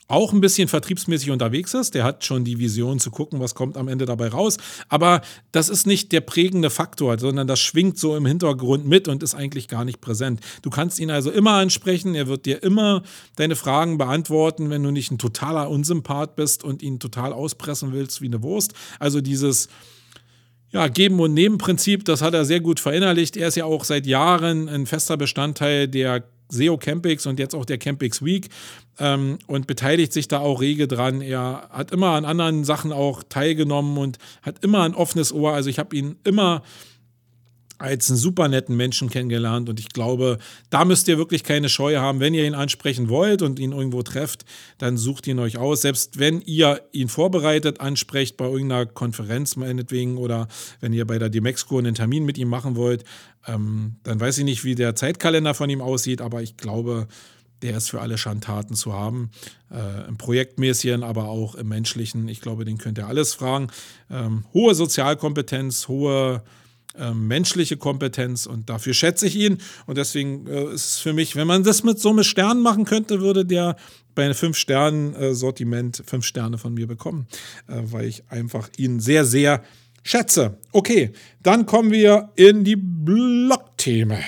[0.08, 1.94] auch ein bisschen vertriebsmäßig unterwegs ist.
[1.94, 4.56] Der hat schon die Vision zu gucken, was kommt am Ende dabei raus.
[4.88, 5.20] Aber
[5.52, 9.34] das ist nicht der prägende Faktor, sondern das schwingt so im Hintergrund mit und ist
[9.34, 10.40] eigentlich gar nicht präsent.
[10.62, 12.14] Du kannst ihn also immer ansprechen.
[12.14, 13.02] Er wird dir immer
[13.36, 18.22] deine Fragen beantworten, wenn du nicht ein totaler Unsympath bist und ihn total auspressen willst
[18.22, 18.72] wie eine Wurst.
[18.98, 19.68] Also dieses
[20.70, 23.36] ja, Geben- und Nehmen-Prinzip, das hat er sehr gut verinnerlicht.
[23.36, 27.64] Er ist ja auch seit Jahren ein fester Bestandteil der SEO Campix und jetzt auch
[27.64, 28.48] der Campix Week
[28.98, 31.20] ähm, und beteiligt sich da auch rege dran.
[31.20, 35.52] Er hat immer an anderen Sachen auch teilgenommen und hat immer ein offenes Ohr.
[35.52, 36.62] Also ich habe ihn immer
[37.78, 41.96] als einen super netten Menschen kennengelernt und ich glaube, da müsst ihr wirklich keine Scheu
[41.96, 42.18] haben.
[42.20, 44.44] Wenn ihr ihn ansprechen wollt und ihn irgendwo trefft,
[44.78, 45.82] dann sucht ihn euch aus.
[45.82, 50.48] Selbst wenn ihr ihn vorbereitet ansprecht bei irgendeiner Konferenz meinetwegen oder
[50.80, 53.04] wenn ihr bei der Demexco einen Termin mit ihm machen wollt,
[53.48, 57.08] ähm, dann weiß ich nicht, wie der Zeitkalender von ihm aussieht, aber ich glaube,
[57.62, 59.30] der ist für alle Schandtaten zu haben.
[59.70, 62.28] Äh, Im Projektmäßigen, aber auch im Menschlichen.
[62.28, 63.68] Ich glaube, den könnt ihr alles fragen.
[64.11, 66.42] Ähm, hohe Sozialkompetenz, hohe
[66.96, 69.58] äh, menschliche Kompetenz und dafür schätze ich ihn.
[69.87, 72.84] Und deswegen äh, ist es für mich, wenn man das mit so mit Sternen machen
[72.84, 73.76] könnte, würde der
[74.14, 77.26] bei einem Fünf-Sternen-Sortiment fünf Sterne von mir bekommen,
[77.68, 79.62] äh, weil ich einfach ihn sehr, sehr
[80.02, 80.58] schätze.
[80.72, 84.22] Okay, dann kommen wir in die Blog-Themen.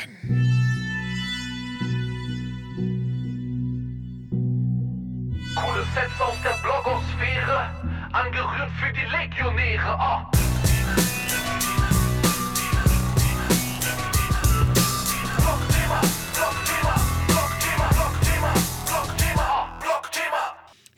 [5.54, 7.70] Coole Sets aus der Blogosphäre,
[8.12, 9.98] angerührt für die Legionäre.
[9.98, 10.40] Oh.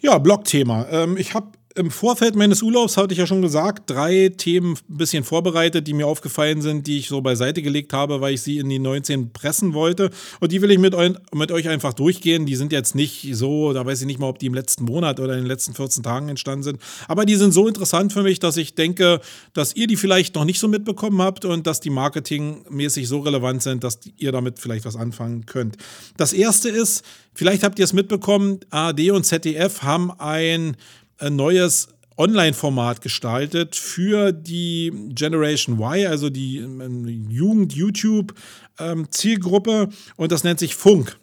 [0.03, 0.87] Ja, Blogthema.
[0.91, 4.97] Ähm, ich habe im Vorfeld meines Urlaubs, hatte ich ja schon gesagt, drei Themen ein
[4.97, 8.59] bisschen vorbereitet, die mir aufgefallen sind, die ich so beiseite gelegt habe, weil ich sie
[8.59, 10.11] in die 19 pressen wollte.
[10.41, 12.47] Und die will ich mit, eu mit euch einfach durchgehen.
[12.47, 15.21] Die sind jetzt nicht so, da weiß ich nicht mal, ob die im letzten Monat
[15.21, 16.79] oder in den letzten 14 Tagen entstanden sind.
[17.09, 19.21] Aber die sind so interessant für mich, dass ich denke,
[19.55, 23.63] dass ihr die vielleicht noch nicht so mitbekommen habt und dass die marketingmäßig so relevant
[23.63, 25.77] sind, dass ihr damit vielleicht was anfangen könnt.
[26.17, 27.05] Das erste ist,
[27.35, 30.77] vielleicht habt ihr es mitbekommen, ARD und ZDF haben ein
[31.23, 39.89] ein neues Online-Format gestaltet für die Generation Y, also die ähm, Jugend-YouTube-Zielgruppe.
[40.17, 41.17] Und das nennt sich Funk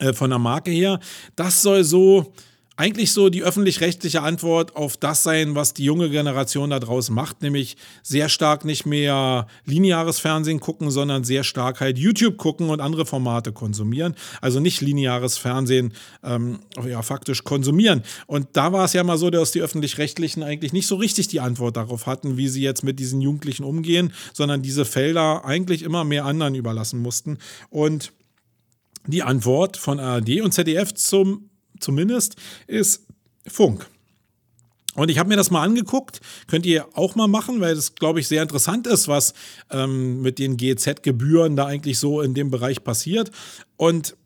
[0.00, 0.98] äh, von der Marke her.
[1.36, 2.32] Das soll so
[2.76, 7.40] eigentlich so die öffentlich-rechtliche Antwort auf das sein, was die junge Generation da draußen macht,
[7.40, 12.80] nämlich sehr stark nicht mehr lineares Fernsehen gucken, sondern sehr stark halt YouTube gucken und
[12.80, 14.16] andere Formate konsumieren.
[14.40, 15.92] Also nicht lineares Fernsehen
[16.24, 18.02] ähm, ja, faktisch konsumieren.
[18.26, 21.40] Und da war es ja mal so, dass die öffentlich-rechtlichen eigentlich nicht so richtig die
[21.40, 26.02] Antwort darauf hatten, wie sie jetzt mit diesen Jugendlichen umgehen, sondern diese Felder eigentlich immer
[26.02, 27.38] mehr anderen überlassen mussten.
[27.70, 28.12] Und
[29.06, 33.06] die Antwort von ARD und ZDF zum zumindest, ist
[33.46, 33.88] Funk.
[34.94, 38.20] Und ich habe mir das mal angeguckt, könnt ihr auch mal machen, weil das, glaube
[38.20, 39.34] ich, sehr interessant ist, was
[39.70, 43.32] ähm, mit den GEZ-Gebühren da eigentlich so in dem Bereich passiert.
[43.76, 44.16] Und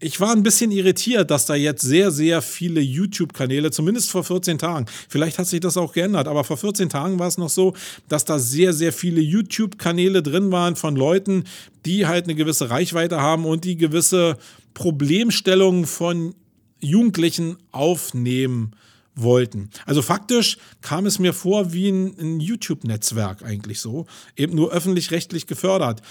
[0.00, 4.56] ich war ein bisschen irritiert, dass da jetzt sehr, sehr viele YouTube-Kanäle, zumindest vor 14
[4.58, 7.74] Tagen, vielleicht hat sich das auch geändert, aber vor 14 Tagen war es noch so,
[8.08, 11.44] dass da sehr, sehr viele YouTube-Kanäle drin waren von Leuten,
[11.84, 14.36] die halt eine gewisse Reichweite haben und die gewisse
[14.72, 16.34] Problemstellungen von
[16.80, 18.72] Jugendlichen aufnehmen
[19.14, 19.70] wollten.
[19.84, 25.46] Also faktisch kam es mir vor wie ein, ein YouTube-Netzwerk eigentlich so, eben nur öffentlich-rechtlich
[25.46, 26.02] gefördert.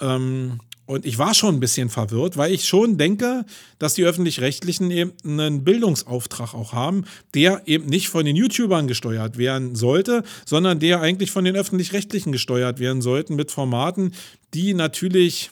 [0.00, 3.44] Ähm, und ich war schon ein bisschen verwirrt, weil ich schon denke,
[3.80, 9.36] dass die öffentlich-rechtlichen eben einen Bildungsauftrag auch haben, der eben nicht von den YouTubern gesteuert
[9.36, 14.12] werden sollte, sondern der eigentlich von den öffentlich-rechtlichen gesteuert werden sollten mit Formaten,
[14.54, 15.50] die natürlich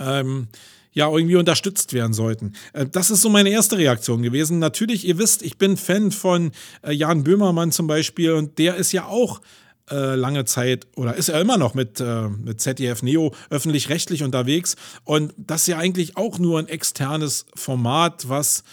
[0.00, 0.48] ähm,
[0.94, 2.54] ja irgendwie unterstützt werden sollten.
[2.72, 4.58] Äh, das ist so meine erste Reaktion gewesen.
[4.58, 6.52] Natürlich, ihr wisst, ich bin Fan von
[6.82, 9.42] äh, Jan Böhmermann zum Beispiel und der ist ja auch
[9.90, 14.76] äh, lange Zeit oder ist er immer noch mit, äh, mit ZDF Neo öffentlich-rechtlich unterwegs.
[15.04, 18.64] Und das ist ja eigentlich auch nur ein externes Format, was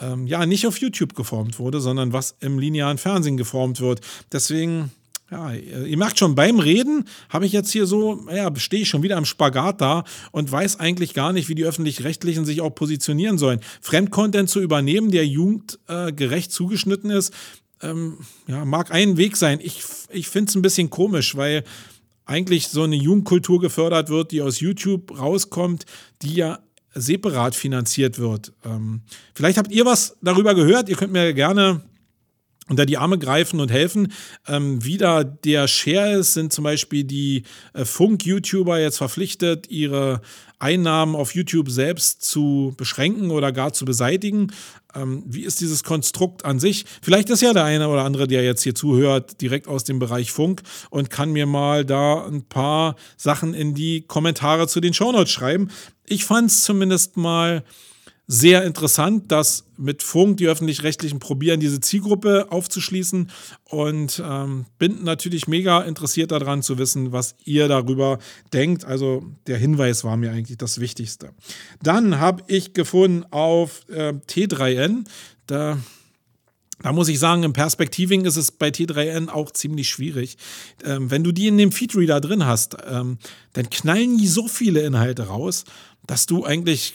[0.00, 4.00] ähm, ja nicht auf YouTube geformt wurde, sondern was im linearen Fernsehen geformt wird.
[4.30, 4.90] Deswegen.
[5.32, 9.02] Ja, ihr merkt schon, beim Reden habe ich jetzt hier so, ja, stehe ich schon
[9.02, 13.38] wieder am Spagat da und weiß eigentlich gar nicht, wie die Öffentlich-Rechtlichen sich auch positionieren
[13.38, 13.60] sollen.
[13.80, 17.32] Fremdcontent zu übernehmen, der jugendgerecht äh, zugeschnitten ist,
[17.80, 19.58] ähm, ja, mag ein Weg sein.
[19.62, 21.64] Ich, ich finde es ein bisschen komisch, weil
[22.26, 25.86] eigentlich so eine Jugendkultur gefördert wird, die aus YouTube rauskommt,
[26.20, 26.58] die ja
[26.92, 28.52] separat finanziert wird.
[28.66, 29.00] Ähm,
[29.34, 30.90] vielleicht habt ihr was darüber gehört.
[30.90, 31.80] Ihr könnt mir gerne
[32.68, 34.12] unter die Arme greifen und helfen.
[34.46, 37.42] Ähm, wieder der Share ist, sind zum Beispiel die
[37.74, 40.20] äh, Funk-YouTuber jetzt verpflichtet, ihre
[40.58, 44.52] Einnahmen auf YouTube selbst zu beschränken oder gar zu beseitigen.
[44.94, 46.84] Ähm, wie ist dieses Konstrukt an sich?
[47.02, 50.30] Vielleicht ist ja der eine oder andere, der jetzt hier zuhört, direkt aus dem Bereich
[50.30, 55.32] Funk und kann mir mal da ein paar Sachen in die Kommentare zu den Shownotes
[55.32, 55.68] schreiben.
[56.06, 57.64] Ich fand es zumindest mal
[58.26, 63.30] sehr interessant, dass mit Funk die öffentlich-rechtlichen probieren, diese Zielgruppe aufzuschließen
[63.64, 68.18] und ähm, bin natürlich mega interessiert daran zu wissen, was ihr darüber
[68.52, 68.84] denkt.
[68.84, 71.30] Also der Hinweis war mir eigentlich das Wichtigste.
[71.82, 75.04] Dann habe ich gefunden auf äh, T3N,
[75.46, 75.78] da
[76.82, 80.36] da muss ich sagen, im Perspektiving ist es bei T3N auch ziemlich schwierig.
[80.84, 83.18] Ähm, wenn du die in dem Feedreader drin hast, ähm,
[83.52, 85.64] dann knallen die so viele Inhalte raus
[86.06, 86.94] dass du eigentlich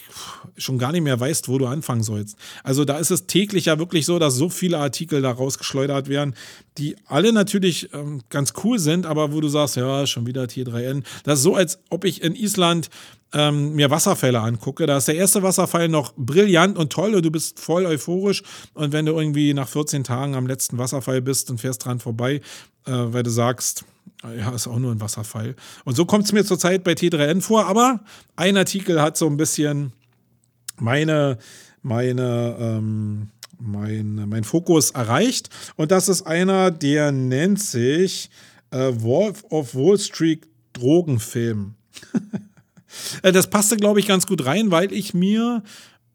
[0.57, 2.35] schon gar nicht mehr weißt, wo du anfangen sollst.
[2.63, 6.35] Also da ist es täglich ja wirklich so, dass so viele Artikel da rausgeschleudert werden,
[6.77, 11.03] die alle natürlich ähm, ganz cool sind, aber wo du sagst, ja, schon wieder T3N.
[11.23, 12.89] Das ist so, als ob ich in Island
[13.33, 14.85] ähm, mir Wasserfälle angucke.
[14.85, 18.43] Da ist der erste Wasserfall noch brillant und toll und du bist voll euphorisch.
[18.73, 22.41] Und wenn du irgendwie nach 14 Tagen am letzten Wasserfall bist und fährst dran vorbei,
[22.85, 23.85] äh, weil du sagst,
[24.23, 25.55] ja, ist auch nur ein Wasserfall.
[25.85, 28.01] Und so kommt es mir zurzeit bei T3N vor, aber
[28.35, 29.93] ein Artikel hat so ein bisschen
[30.79, 31.37] meine,
[31.81, 35.49] meine, ähm, mein, mein Fokus erreicht.
[35.75, 38.29] Und das ist einer, der nennt sich
[38.71, 41.75] äh, Wolf of Wall Street Drogenfilm.
[43.21, 45.61] Äh, das passte, glaube ich, ganz gut rein, weil ich mir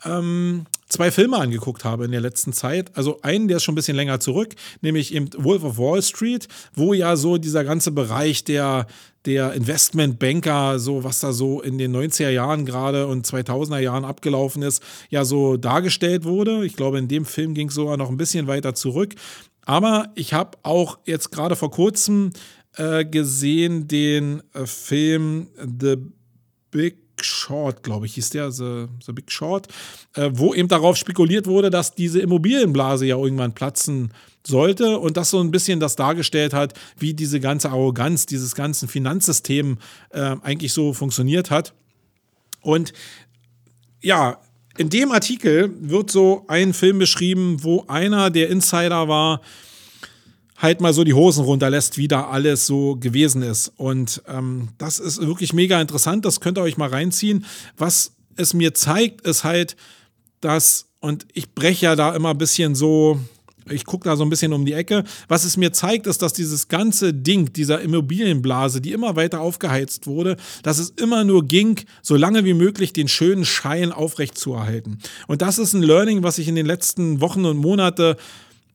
[0.05, 2.97] ähm, zwei Filme angeguckt habe in der letzten Zeit.
[2.97, 6.49] Also einen, der ist schon ein bisschen länger zurück, nämlich eben Wolf of Wall Street,
[6.75, 8.87] wo ja so dieser ganze Bereich der,
[9.25, 14.63] der Investmentbanker, so was da so in den 90er Jahren gerade und 2000er Jahren abgelaufen
[14.63, 16.65] ist, ja so dargestellt wurde.
[16.65, 19.15] Ich glaube, in dem Film ging es sogar noch ein bisschen weiter zurück.
[19.65, 22.33] Aber ich habe auch jetzt gerade vor kurzem
[22.77, 25.97] äh, gesehen den äh, Film The
[26.71, 29.69] Big Short, glaube ich, hieß der, The, The Big Short,
[30.15, 34.13] äh, wo eben darauf spekuliert wurde, dass diese Immobilienblase ja irgendwann platzen
[34.47, 38.89] sollte und das so ein bisschen das dargestellt hat, wie diese ganze Arroganz dieses ganzen
[38.89, 39.79] Finanzsystems
[40.11, 41.75] äh, eigentlich so funktioniert hat.
[42.61, 42.93] Und
[44.01, 44.39] ja,
[44.79, 49.43] in dem Artikel wird so ein Film beschrieben, wo einer der Insider war,
[50.63, 53.73] halt mal so die Hosen runterlässt, wie da alles so gewesen ist.
[53.77, 56.25] Und ähm, das ist wirklich mega interessant.
[56.25, 57.45] Das könnt ihr euch mal reinziehen.
[57.77, 59.77] Was es mir zeigt, ist halt,
[60.41, 63.19] dass, und ich breche ja da immer ein bisschen so,
[63.69, 65.05] ich gucke da so ein bisschen um die Ecke.
[65.29, 70.07] Was es mir zeigt, ist, dass dieses ganze Ding, dieser Immobilienblase, die immer weiter aufgeheizt
[70.07, 74.99] wurde, dass es immer nur ging, so lange wie möglich den schönen Schein aufrechtzuerhalten.
[75.27, 78.15] Und das ist ein Learning, was ich in den letzten Wochen und Monaten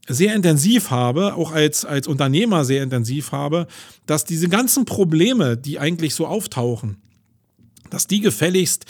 [0.07, 3.67] sehr intensiv habe, auch als, als Unternehmer sehr intensiv habe,
[4.05, 6.97] dass diese ganzen Probleme, die eigentlich so auftauchen,
[7.89, 8.85] dass die gefälligst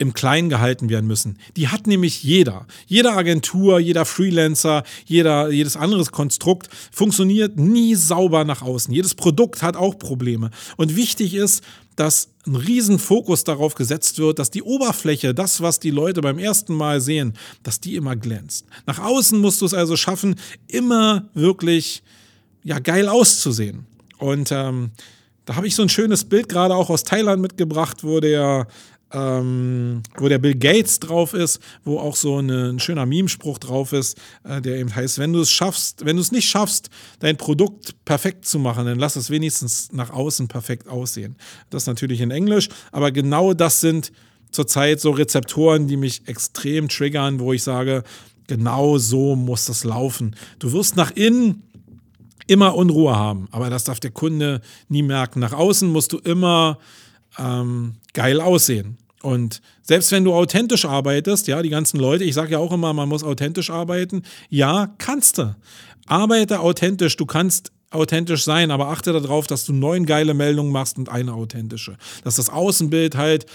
[0.00, 1.38] im Kleinen gehalten werden müssen.
[1.56, 2.66] Die hat nämlich jeder.
[2.86, 8.94] Jede Agentur, jeder Freelancer, jeder, jedes anderes Konstrukt funktioniert nie sauber nach außen.
[8.94, 10.50] Jedes Produkt hat auch Probleme.
[10.78, 11.62] Und wichtig ist,
[12.00, 16.74] dass ein Riesenfokus darauf gesetzt wird, dass die Oberfläche, das, was die Leute beim ersten
[16.74, 18.64] Mal sehen, dass die immer glänzt.
[18.86, 20.36] Nach außen musst du es also schaffen,
[20.66, 22.02] immer wirklich
[22.64, 23.84] ja, geil auszusehen.
[24.16, 24.92] Und ähm,
[25.44, 28.66] da habe ich so ein schönes Bild gerade auch aus Thailand mitgebracht, wo der
[29.12, 33.92] ähm, wo der Bill Gates drauf ist, wo auch so eine, ein schöner Meme-Spruch drauf
[33.92, 37.36] ist, äh, der eben heißt, wenn du es schaffst, wenn du es nicht schaffst, dein
[37.36, 41.36] Produkt perfekt zu machen, dann lass es wenigstens nach außen perfekt aussehen.
[41.70, 44.12] Das natürlich in Englisch, aber genau das sind
[44.50, 48.02] zurzeit so Rezeptoren, die mich extrem triggern, wo ich sage,
[48.46, 50.34] genau so muss das laufen.
[50.58, 51.62] Du wirst nach innen
[52.46, 55.38] immer Unruhe haben, aber das darf der Kunde nie merken.
[55.38, 56.78] Nach außen musst du immer
[57.38, 58.98] ähm, geil aussehen.
[59.22, 62.92] Und selbst wenn du authentisch arbeitest, ja, die ganzen Leute, ich sage ja auch immer,
[62.94, 64.22] man muss authentisch arbeiten.
[64.48, 65.54] Ja, kannst du.
[66.06, 70.96] Arbeite authentisch, du kannst authentisch sein, aber achte darauf, dass du neun geile Meldungen machst
[70.96, 71.96] und eine authentische.
[72.24, 73.46] Dass das Außenbild halt,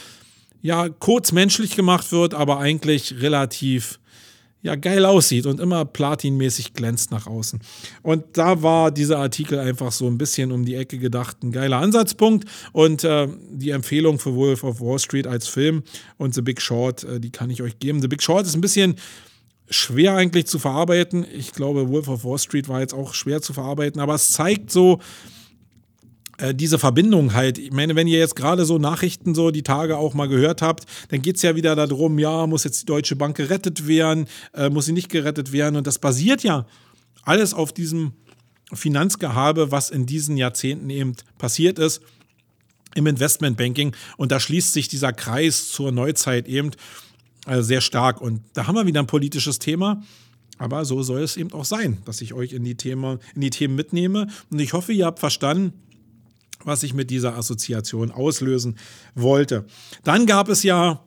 [0.61, 3.99] ja, kurz menschlich gemacht wird, aber eigentlich relativ
[4.65, 7.60] ja geil aussieht und immer platinmäßig glänzt nach außen.
[8.01, 11.78] Und da war dieser Artikel einfach so ein bisschen um die Ecke gedacht, ein geiler
[11.78, 15.84] Ansatzpunkt und äh, die Empfehlung für Wolf of Wall Street als Film
[16.17, 18.01] und The Big Short, äh, die kann ich euch geben.
[18.01, 18.95] The Big Short ist ein bisschen
[19.69, 21.25] schwer eigentlich zu verarbeiten.
[21.32, 24.71] Ich glaube, Wolf of Wall Street war jetzt auch schwer zu verarbeiten, aber es zeigt
[24.71, 24.99] so,
[26.38, 29.98] äh, diese Verbindung halt, ich meine, wenn ihr jetzt gerade so Nachrichten so die Tage
[29.98, 33.15] auch mal gehört habt, dann geht es ja wieder darum, ja, muss jetzt die Deutsche
[33.15, 35.76] Bank gerettet werden, äh, muss sie nicht gerettet werden.
[35.76, 36.65] Und das basiert ja
[37.24, 38.13] alles auf diesem
[38.74, 42.02] Finanzgehabe, was in diesen Jahrzehnten eben passiert ist
[42.95, 43.95] im Investmentbanking.
[44.17, 46.71] Und da schließt sich dieser Kreis zur Neuzeit eben
[47.45, 48.21] äh, sehr stark.
[48.21, 50.02] Und da haben wir wieder ein politisches Thema.
[50.58, 53.50] Aber so soll es eben auch sein, dass ich euch in die, Thema, in die
[53.50, 54.28] Themen mitnehme.
[54.50, 55.74] Und ich hoffe, ihr habt verstanden,
[56.65, 58.78] was ich mit dieser Assoziation auslösen
[59.13, 59.65] wollte.
[60.04, 61.01] Dann gab es ja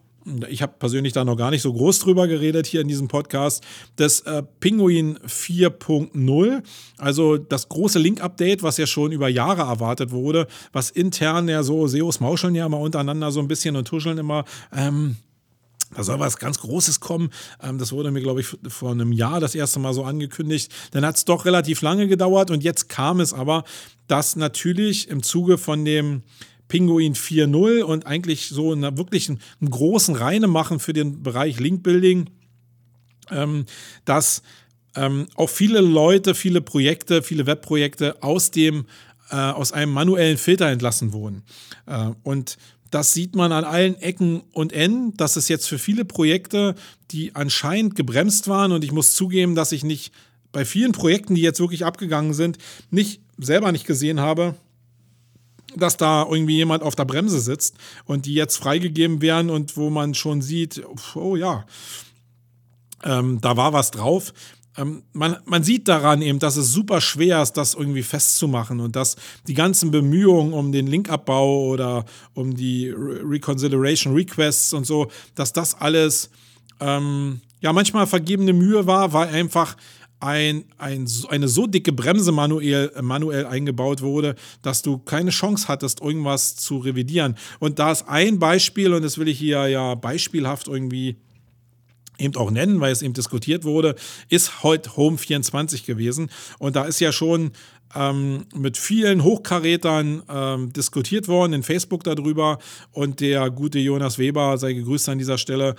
[0.49, 3.64] ich habe persönlich da noch gar nicht so groß drüber geredet hier in diesem Podcast,
[3.97, 6.62] das äh, Pinguin 4.0,
[6.99, 11.87] also das große Link-Update, was ja schon über Jahre erwartet wurde, was intern ja so,
[11.87, 14.44] SEOs mauscheln ja immer untereinander so ein bisschen und tuscheln immer,
[14.77, 15.16] ähm,
[15.94, 17.31] da soll was ganz Großes kommen.
[17.62, 20.72] Ähm, das wurde mir, glaube ich, vor einem Jahr das erste Mal so angekündigt.
[20.90, 23.64] Dann hat es doch relativ lange gedauert und jetzt kam es aber,
[24.07, 26.22] dass natürlich im Zuge von dem
[26.68, 32.29] Pinguin 4.0 und eigentlich so einer wirklich einen, großen Reine machen für den Bereich Linkbuilding,
[33.31, 33.64] ähm,
[34.05, 34.42] dass
[34.94, 38.87] ähm, auch viele Leute, viele Projekte, viele Webprojekte aus dem
[39.31, 41.42] äh, aus einem manuellen Filter entlassen wurden.
[41.87, 42.57] Äh, und
[42.90, 45.16] das sieht man an allen Ecken und Enden.
[45.16, 46.74] Das ist jetzt für viele Projekte,
[47.11, 48.72] die anscheinend gebremst waren.
[48.72, 50.12] Und ich muss zugeben, dass ich nicht
[50.53, 52.59] bei vielen Projekten, die jetzt wirklich abgegangen sind,
[52.90, 54.55] nicht selber nicht gesehen habe,
[55.77, 59.90] dass da irgendwie jemand auf der Bremse sitzt und die jetzt freigegeben werden und wo
[59.90, 60.83] man schon sieht,
[61.14, 61.66] oh ja,
[63.05, 64.33] ähm, da war was drauf
[64.79, 68.95] ähm, man, man sieht daran eben, dass es super schwer ist, das irgendwie festzumachen und
[68.97, 75.09] dass die ganzen Bemühungen um den Linkabbau oder um die Re Reconsideration Requests und so,
[75.35, 76.31] dass das alles
[76.81, 79.77] ähm, ja manchmal vergebene Mühe war, weil einfach
[80.21, 86.01] ein, ein, eine so dicke Bremse manuell, manuell eingebaut wurde, dass du keine Chance hattest,
[86.01, 87.37] irgendwas zu revidieren.
[87.61, 91.17] Und da ist ein Beispiel, und das will ich hier ja beispielhaft irgendwie
[92.18, 93.94] eben auch nennen, weil es eben diskutiert wurde,
[94.28, 96.31] ist heute Home 24 gewesen.
[96.59, 97.52] Und da ist ja schon
[97.94, 102.59] ähm, mit vielen Hochkarätern ähm, diskutiert worden in Facebook darüber.
[102.92, 105.74] Und der gute Jonas Weber, sei gegrüßt an dieser Stelle,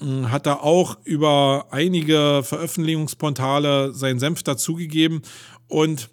[0.00, 5.22] äh, hat da auch über einige Veröffentlichungsportale seinen Senf dazugegeben.
[5.68, 6.08] Und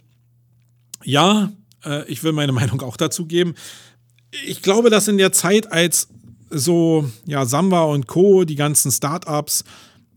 [1.03, 1.51] ja,
[1.86, 3.55] äh, ich will meine Meinung auch dazugeben.
[4.45, 6.10] Ich glaube, dass in der Zeit, als
[6.49, 9.63] so, ja, Samba und Co., die ganzen Startups,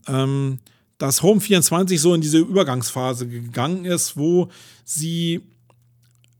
[0.07, 0.59] ähm,
[0.97, 4.49] dass Home24 so in diese Übergangsphase gegangen ist, wo
[4.85, 5.41] sie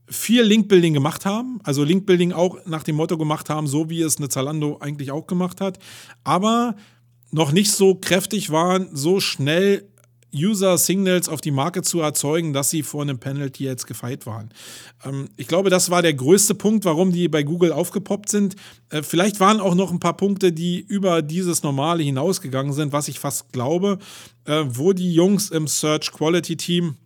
[0.08, 4.18] viel Linkbuilding gemacht haben, also Linkbuilding auch nach dem Motto gemacht haben, so wie es
[4.18, 5.78] eine Zalando eigentlich auch gemacht hat,
[6.24, 6.76] aber
[7.30, 9.88] noch nicht so kräftig waren, so schnell
[10.34, 14.50] User-Signals auf die Marke zu erzeugen, dass sie vor einem Penalty jetzt gefeit waren.
[15.04, 18.56] Ähm, ich glaube, das war der größte Punkt, warum die bei Google aufgepoppt sind.
[18.90, 23.08] Äh, vielleicht waren auch noch ein paar Punkte, die über dieses Normale hinausgegangen sind, was
[23.08, 23.98] ich fast glaube,
[24.44, 26.96] äh, wo die Jungs im Search Quality Team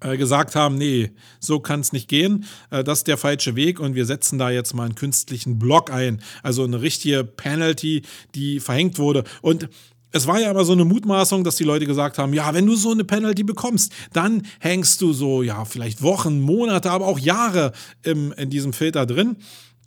[0.00, 1.10] äh, gesagt haben, nee,
[1.40, 4.48] so kann es nicht gehen, äh, das ist der falsche Weg und wir setzen da
[4.48, 8.02] jetzt mal einen künstlichen Block ein, also eine richtige Penalty,
[8.34, 9.68] die verhängt wurde und
[10.12, 12.74] es war ja immer so eine Mutmaßung, dass die Leute gesagt haben, ja, wenn du
[12.76, 17.72] so eine Penalty bekommst, dann hängst du so, ja, vielleicht Wochen, Monate, aber auch Jahre
[18.02, 19.36] im, in diesem Filter drin.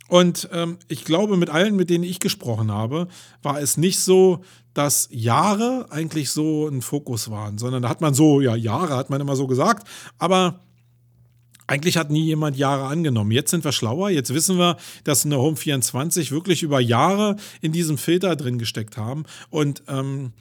[0.08, 3.08] Und ähm, ich glaube, mit allen, mit denen ich gesprochen habe,
[3.42, 4.44] war es nicht so,
[4.74, 9.10] dass Jahre eigentlich so ein Fokus waren, sondern da hat man so, ja, Jahre hat
[9.10, 10.60] man immer so gesagt, aber
[11.72, 13.30] eigentlich hat nie jemand Jahre angenommen.
[13.30, 14.10] Jetzt sind wir schlauer.
[14.10, 18.98] Jetzt wissen wir, dass eine Home 24 wirklich über Jahre in diesem Filter drin gesteckt
[18.98, 19.24] haben.
[19.48, 20.34] Und ähm,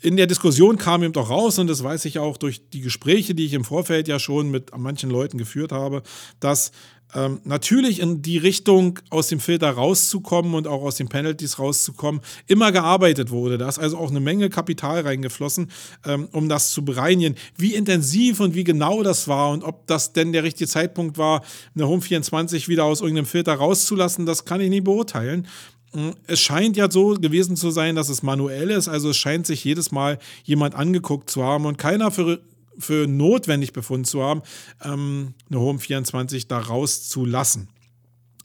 [0.00, 3.34] in der Diskussion kam eben doch raus, und das weiß ich auch durch die Gespräche,
[3.34, 6.04] die ich im Vorfeld ja schon mit manchen Leuten geführt habe,
[6.38, 6.70] dass
[7.14, 12.20] ähm, natürlich in die Richtung aus dem Filter rauszukommen und auch aus den Penalties rauszukommen,
[12.46, 13.58] immer gearbeitet wurde.
[13.58, 15.70] Da ist also auch eine Menge Kapital reingeflossen,
[16.04, 17.36] ähm, um das zu bereinigen.
[17.56, 21.42] Wie intensiv und wie genau das war und ob das denn der richtige Zeitpunkt war,
[21.74, 25.46] eine Home 24 wieder aus irgendeinem Filter rauszulassen, das kann ich nie beurteilen.
[25.92, 28.88] Hm, es scheint ja so gewesen zu sein, dass es manuell ist.
[28.88, 32.40] Also es scheint sich jedes Mal jemand angeguckt zu haben und keiner für
[32.78, 34.42] für notwendig befunden zu haben,
[34.84, 37.68] ähm, eine Home 24 da rauszulassen.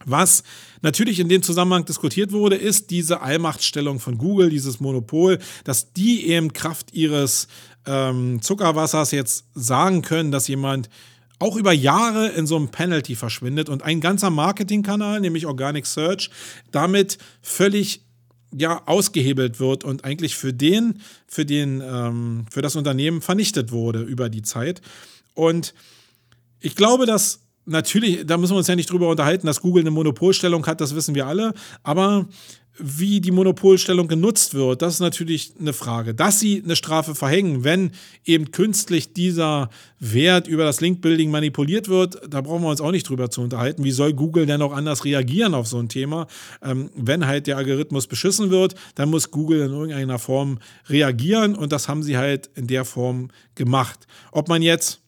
[0.06, 0.44] Was
[0.82, 6.28] natürlich in dem Zusammenhang diskutiert wurde, ist diese Allmachtstellung von Google, dieses Monopol, dass die
[6.28, 7.48] eben Kraft ihres
[7.86, 10.90] ähm, Zuckerwassers jetzt sagen können, dass jemand
[11.40, 16.30] auch über Jahre in so einem Penalty verschwindet und ein ganzer Marketingkanal, nämlich Organic Search,
[16.72, 18.06] damit völlig
[18.56, 24.02] ja ausgehebelt wird und eigentlich für den, für den, ähm, für das Unternehmen vernichtet wurde
[24.02, 24.82] über die Zeit.
[25.34, 25.74] Und
[26.60, 29.92] ich glaube, dass natürlich, da müssen wir uns ja nicht drüber unterhalten, dass Google eine
[29.92, 32.28] Monopolstellung hat, das wissen wir alle, aber
[32.82, 36.14] wie die Monopolstellung genutzt wird, das ist natürlich eine Frage.
[36.14, 37.92] Dass sie eine Strafe verhängen, wenn
[38.26, 39.70] eben künstlich dieser
[40.00, 43.84] Wert über das Link-Building manipuliert wird, da brauchen wir uns auch nicht drüber zu unterhalten.
[43.84, 46.28] Wie soll Google denn auch anders reagieren auf so ein Thema?
[46.64, 50.60] Ähm, wenn halt der Algorithmus beschissen wird, dann muss Google in irgendeiner Form
[50.90, 54.08] reagieren und das haben sie halt in der Form gemacht.
[54.32, 55.02] Ob man jetzt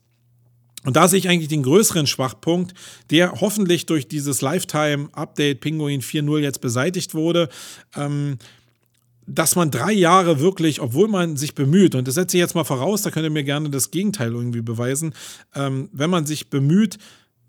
[0.85, 2.73] und da sehe ich eigentlich den größeren Schwachpunkt,
[3.09, 7.49] der hoffentlich durch dieses Lifetime-Update Pinguin 4.0 jetzt beseitigt wurde.
[7.95, 8.37] Ähm,
[9.25, 12.65] dass man drei Jahre wirklich, obwohl man sich bemüht, und das setze ich jetzt mal
[12.65, 15.13] voraus, da könnt ihr mir gerne das Gegenteil irgendwie beweisen,
[15.55, 16.97] ähm, wenn man sich bemüht,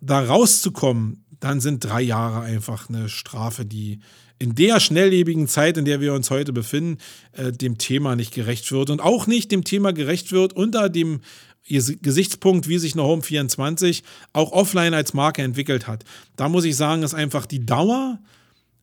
[0.01, 4.01] da rauszukommen, dann sind drei Jahre einfach eine Strafe, die
[4.39, 6.99] in der schnelllebigen Zeit, in der wir uns heute befinden,
[7.33, 11.21] äh, dem Thema nicht gerecht wird und auch nicht dem Thema gerecht wird unter dem
[11.67, 14.03] Gesichtspunkt, wie sich eine Home 24
[14.33, 16.05] auch offline als Marke entwickelt hat.
[16.37, 18.19] Da muss ich sagen, ist einfach die Dauer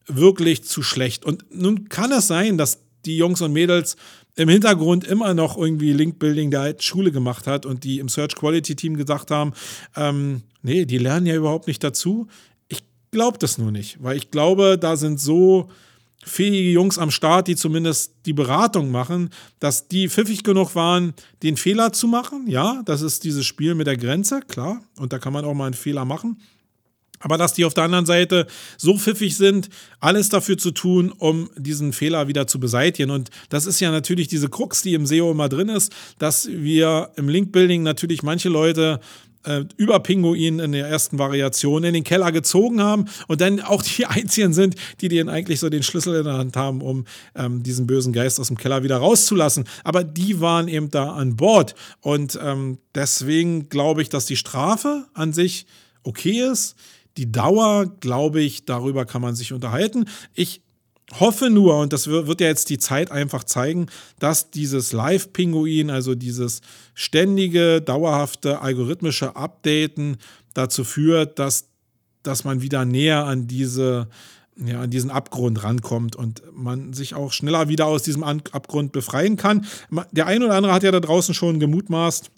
[0.08, 1.26] wirklich zu schlecht.
[1.26, 3.96] Und nun kann es sein, dass die Jungs und Mädels
[4.36, 8.36] im Hintergrund immer noch irgendwie Link-Building der alten Schule gemacht hat und die im Search
[8.36, 9.54] Quality Team gesagt haben,
[9.96, 12.28] ähm, nee, die lernen ja überhaupt nicht dazu.
[12.68, 15.70] Ich glaube das nur nicht, weil ich glaube, da sind so
[16.24, 21.14] fähige Jungs am Start, die zumindest die Beratung machen, dass die pfiffig genug waren,
[21.44, 22.46] den Fehler zu machen.
[22.48, 24.82] Ja, das ist dieses Spiel mit der Grenze, klar.
[24.98, 26.38] Und da kann man auch mal einen Fehler machen.
[27.22, 28.48] Aber dass die auf der anderen Seite
[28.78, 29.70] so pfiffig sind,
[30.00, 33.12] alles dafür zu tun, um diesen Fehler wieder zu beseitigen.
[33.12, 37.12] Und das ist ja natürlich diese Krux, die im SEO immer drin ist, dass wir
[37.16, 39.00] im Link-Building natürlich manche Leute
[39.46, 43.82] äh, über Pinguin in der ersten Variation in den Keller gezogen haben und dann auch
[43.82, 47.64] die einzigen sind, die den eigentlich so den Schlüssel in der Hand haben, um ähm,
[47.64, 49.66] diesen bösen Geist aus dem Keller wieder rauszulassen.
[49.84, 55.06] Aber die waren eben da an Bord und ähm, deswegen glaube ich, dass die Strafe
[55.14, 55.66] an sich
[56.04, 56.76] okay ist.
[57.18, 60.06] Die Dauer, glaube ich, darüber kann man sich unterhalten.
[60.34, 60.62] Ich
[61.20, 63.88] hoffe nur, und das wird ja jetzt die Zeit einfach zeigen,
[64.20, 66.62] dass dieses Live-Pinguin, also dieses
[66.94, 70.18] ständige, dauerhafte algorithmische Updaten
[70.54, 71.68] dazu führt, dass,
[72.24, 74.08] dass man wieder näher an diese
[74.58, 79.38] ja, an diesen Abgrund rankommt und man sich auch schneller wieder aus diesem Abgrund befreien
[79.38, 79.66] kann.
[80.12, 82.30] Der eine oder andere hat ja da draußen schon gemutmaßt,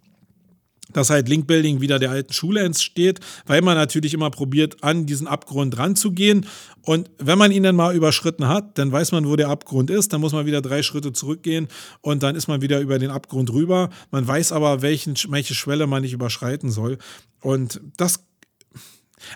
[0.92, 5.28] dass halt Linkbuilding wieder der alten Schule entsteht, weil man natürlich immer probiert, an diesen
[5.28, 6.46] Abgrund ranzugehen.
[6.82, 10.14] Und wenn man ihn dann mal überschritten hat, dann weiß man, wo der Abgrund ist.
[10.14, 11.68] Dann muss man wieder drei Schritte zurückgehen
[12.02, 13.90] und dann ist man wieder über den Abgrund rüber.
[14.12, 16.98] Man weiß aber, welchen, welche Schwelle man nicht überschreiten soll.
[17.42, 18.26] Und das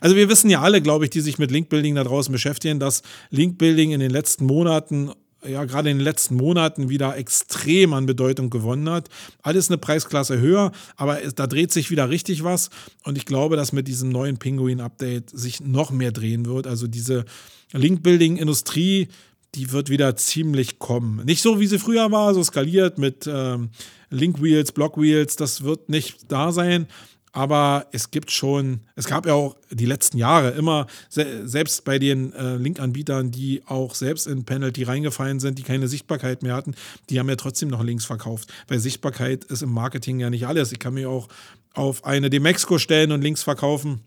[0.01, 3.03] also wir wissen ja alle, glaube ich, die sich mit Linkbuilding da draußen beschäftigen, dass
[3.29, 5.11] Linkbuilding in den letzten Monaten
[5.45, 9.09] ja gerade in den letzten Monaten wieder extrem an Bedeutung gewonnen hat.
[9.41, 12.69] Alles eine Preisklasse höher, aber da dreht sich wieder richtig was.
[13.03, 16.67] Und ich glaube, dass mit diesem neuen Pinguin-Update sich noch mehr drehen wird.
[16.67, 17.25] Also diese
[17.73, 19.09] Link-Building-Industrie,
[19.55, 21.23] die wird wieder ziemlich kommen.
[21.25, 23.69] Nicht so, wie sie früher war, so skaliert mit ähm,
[24.09, 26.87] Link-Wheels, Block-Wheels, das wird nicht da sein.
[27.37, 31.99] Aber es gibt schon, es gab ja auch die letzten Jahre immer, se selbst bei
[31.99, 36.73] den äh, Link-Anbietern, die auch selbst in Penalty reingefallen sind, die keine Sichtbarkeit mehr hatten,
[37.11, 38.51] die haben ja trotzdem noch Links verkauft.
[38.67, 40.71] Weil Sichtbarkeit ist im Marketing ja nicht alles.
[40.71, 41.27] Ich kann mir auch
[41.75, 44.01] auf eine Demexco stellen und Links verkaufen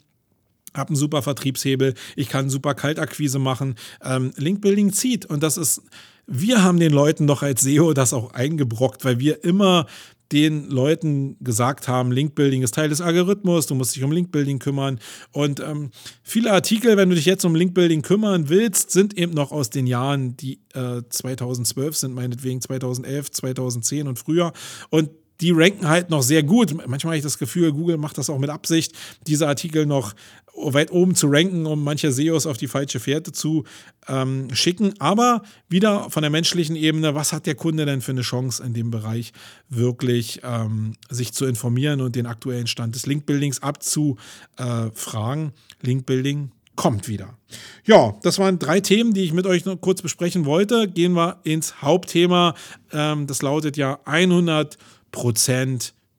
[0.73, 3.75] habe einen super Vertriebshebel, ich kann super Kaltakquise machen.
[4.05, 5.83] Ähm, Linkbuilding zieht und das ist,
[6.29, 9.87] wir haben den Leuten doch als SEO das auch eingebrockt, weil wir immer
[10.33, 15.01] den Leuten gesagt haben, Linkbuilding ist Teil des Algorithmus, du musst dich um Linkbuilding kümmern.
[15.33, 15.91] Und ähm,
[16.23, 19.87] viele Artikel, wenn du dich jetzt um Linkbuilding kümmern willst, sind eben noch aus den
[19.87, 24.53] Jahren, die äh, 2012 sind, meinetwegen 2011, 2010 und früher.
[24.91, 25.11] Und
[25.41, 26.75] die ranken halt noch sehr gut.
[26.87, 28.93] Manchmal habe ich das Gefühl, Google macht das auch mit Absicht,
[29.27, 30.15] diese Artikel noch
[30.55, 33.65] weit oben zu ranken, um manche SEOs auf die falsche Fährte zu
[34.09, 34.95] ähm, schicken.
[34.99, 38.75] Aber wieder von der menschlichen Ebene, was hat der Kunde denn für eine Chance in
[38.75, 39.33] dem Bereich
[39.69, 45.53] wirklich ähm, sich zu informieren und den aktuellen Stand des Linkbuildings abzufragen?
[45.83, 47.37] Linkbuilding kommt wieder.
[47.85, 50.89] Ja, das waren drei Themen, die ich mit euch noch kurz besprechen wollte.
[50.89, 52.55] Gehen wir ins Hauptthema.
[52.93, 54.79] Ähm, das lautet ja 100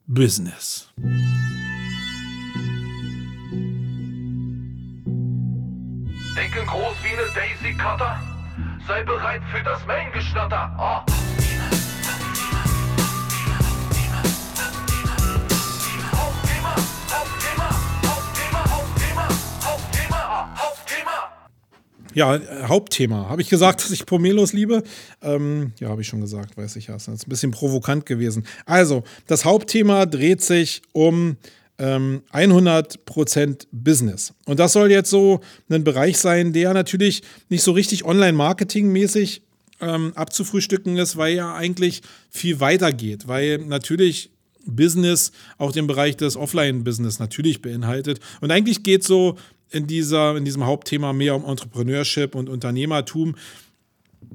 [0.07, 0.91] Business.
[6.35, 8.19] Denken groß wie eine Daisy Cutter.
[8.87, 10.75] Sei bereit für das Main-Geschnatter.
[10.77, 11.05] Ah.
[22.13, 23.29] Ja, äh, Hauptthema.
[23.29, 24.83] Habe ich gesagt, dass ich Pomelos liebe?
[25.21, 26.93] Ähm, ja, habe ich schon gesagt, weiß ich ja.
[26.93, 28.45] Das ist ein bisschen provokant gewesen.
[28.65, 31.37] Also, das Hauptthema dreht sich um
[31.77, 34.33] ähm, 100% Business.
[34.45, 39.41] Und das soll jetzt so ein Bereich sein, der natürlich nicht so richtig Online-Marketing-mäßig
[39.81, 43.27] ähm, abzufrühstücken ist, weil er eigentlich viel weiter geht.
[43.27, 44.29] Weil natürlich
[44.65, 48.19] Business auch den Bereich des Offline-Business natürlich beinhaltet.
[48.41, 49.37] Und eigentlich geht so
[49.71, 53.35] in, dieser, in diesem Hauptthema mehr um Entrepreneurship und Unternehmertum.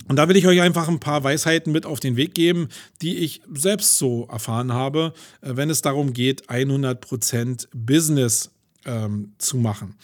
[0.09, 2.69] Und da will ich euch einfach ein paar Weisheiten mit auf den Weg geben,
[3.03, 8.51] die ich selbst so erfahren habe, äh, wenn es darum geht, 100% Business
[8.87, 9.95] ähm, zu machen.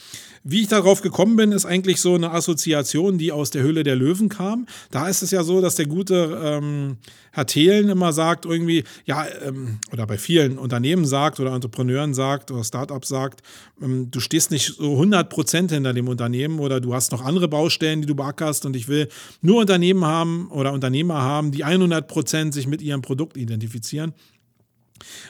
[0.45, 3.95] Wie ich darauf gekommen bin, ist eigentlich so eine Assoziation, die aus der Höhle der
[3.95, 4.66] Löwen kam.
[4.91, 6.97] Da ist es ja so, dass der gute ähm,
[7.30, 12.51] Herr Thelen immer sagt, irgendwie, ja, ähm, oder bei vielen Unternehmen sagt oder Entrepreneuren sagt
[12.51, 13.43] oder Startups sagt,
[13.80, 18.01] ähm, du stehst nicht so 100% hinter dem Unternehmen oder du hast noch andere Baustellen,
[18.01, 19.09] die du beackerst und ich will
[19.43, 24.12] nur Unternehmen haben oder Unternehmer haben, die 100% sich mit ihrem Produkt identifizieren.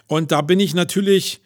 [0.07, 1.43] Und da bin ich natürlich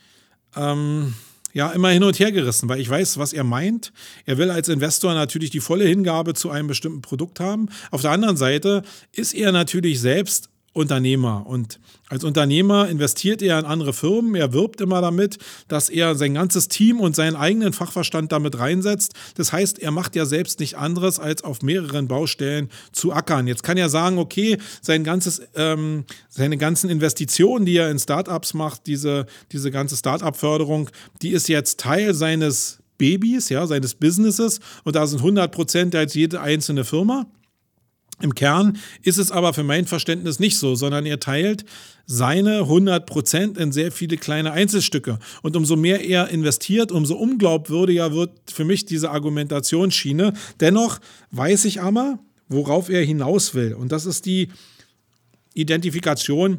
[0.57, 1.15] ähm,
[1.57, 3.91] ja immer hin und her gerissen, weil ich weiß, was er meint.
[4.27, 7.71] Er will als Investor natürlich die volle Hingabe zu einem bestimmten Produkt haben.
[7.91, 8.83] Auf der anderen Seite
[9.13, 11.45] ist er natürlich selbst Unternehmer.
[11.47, 14.35] Und als Unternehmer investiert er in andere Firmen.
[14.35, 19.14] Er wirbt immer damit, dass er sein ganzes Team und seinen eigenen Fachverstand damit reinsetzt.
[19.37, 23.47] Das heißt, er macht ja selbst nicht anderes, als auf mehreren Baustellen zu ackern.
[23.47, 28.53] Jetzt kann er sagen, okay, sein ganzes, ähm, seine ganzen Investitionen, die er in Startups
[28.53, 30.91] macht, diese, diese ganze Startup-Förderung,
[31.22, 36.14] die ist jetzt Teil seines Babys, ja, seines Businesses und da sind 100 Prozent als
[36.14, 37.27] jede einzelne Firma.
[38.23, 41.67] Im Kern ist es aber für mein Verständnis nicht so, sondern er teilt
[42.07, 45.19] seine 100% in sehr viele kleine Einzelstücke.
[45.43, 50.33] Und umso mehr er investiert, umso unglaubwürdiger wird für mich diese Argumentationsschiene.
[50.61, 50.99] Dennoch
[51.33, 53.75] weiß ich aber, worauf er hinaus will.
[53.75, 54.49] Und das ist die
[55.53, 56.59] Identifikation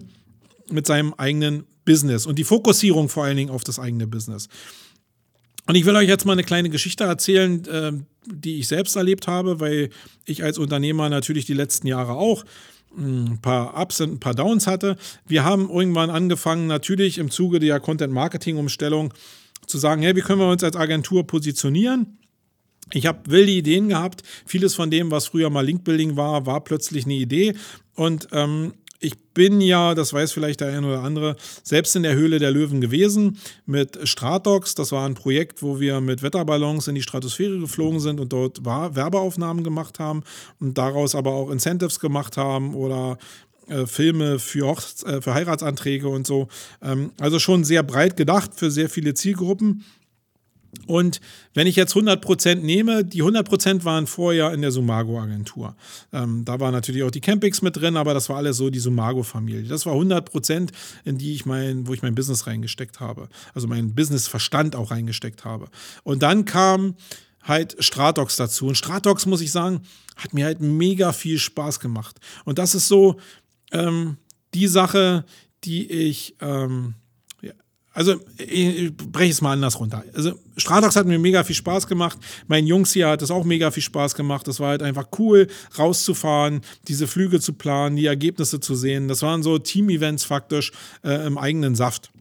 [0.69, 4.49] mit seinem eigenen Business und die Fokussierung vor allen Dingen auf das eigene Business.
[5.67, 7.91] Und ich will euch jetzt mal eine kleine Geschichte erzählen, äh,
[8.25, 9.89] die ich selbst erlebt habe, weil
[10.25, 12.45] ich als Unternehmer natürlich die letzten Jahre auch
[12.95, 14.95] hm, ein paar Ups und ein paar Downs hatte.
[15.27, 19.13] Wir haben irgendwann angefangen, natürlich im Zuge der Content-Marketing-Umstellung
[19.65, 22.17] zu sagen, hey, wie können wir uns als Agentur positionieren?
[22.93, 24.23] Ich habe wilde Ideen gehabt.
[24.45, 27.53] Vieles von dem, was früher mal Linkbuilding war, war plötzlich eine Idee.
[27.95, 32.15] Und ähm, ich bin ja, das weiß vielleicht der eine oder andere, selbst in der
[32.15, 34.75] Höhle der Löwen gewesen mit Stratox.
[34.75, 38.65] Das war ein Projekt, wo wir mit Wetterballons in die Stratosphäre geflogen sind und dort
[38.65, 40.23] Werbeaufnahmen gemacht haben
[40.59, 43.17] und daraus aber auch Incentives gemacht haben oder
[43.67, 44.75] äh, Filme für,
[45.05, 46.47] äh, für Heiratsanträge und so.
[46.81, 49.83] Ähm, also schon sehr breit gedacht für sehr viele Zielgruppen.
[50.87, 51.21] Und
[51.53, 55.75] wenn ich jetzt 100% nehme, die 100% waren vorher in der Sumago-Agentur.
[56.13, 58.79] Ähm, da war natürlich auch die Campings mit drin, aber das war alles so die
[58.79, 59.63] Sumago-Familie.
[59.63, 60.69] Das war 100%,
[61.05, 63.29] in die ich mein, wo ich mein Business reingesteckt habe.
[63.53, 65.67] Also meinen Businessverstand auch reingesteckt habe.
[66.03, 66.95] Und dann kam
[67.43, 68.67] halt Stratox dazu.
[68.67, 69.81] Und Stratox, muss ich sagen,
[70.15, 72.17] hat mir halt mega viel Spaß gemacht.
[72.45, 73.17] Und das ist so
[73.71, 74.17] ähm,
[74.53, 75.25] die Sache,
[75.63, 76.35] die ich...
[76.41, 76.95] Ähm,
[77.97, 80.03] also ich breche es mal anders runter.
[80.13, 82.19] Also Stratox hat mir mega viel Spaß gemacht.
[82.45, 84.47] Meinen Jungs hier hat es auch mega viel Spaß gemacht.
[84.47, 85.47] Das war halt einfach cool,
[85.79, 89.07] rauszufahren, diese Flüge zu planen, die Ergebnisse zu sehen.
[89.07, 90.73] Das waren so Team-Events faktisch
[91.03, 92.11] äh, im eigenen Saft.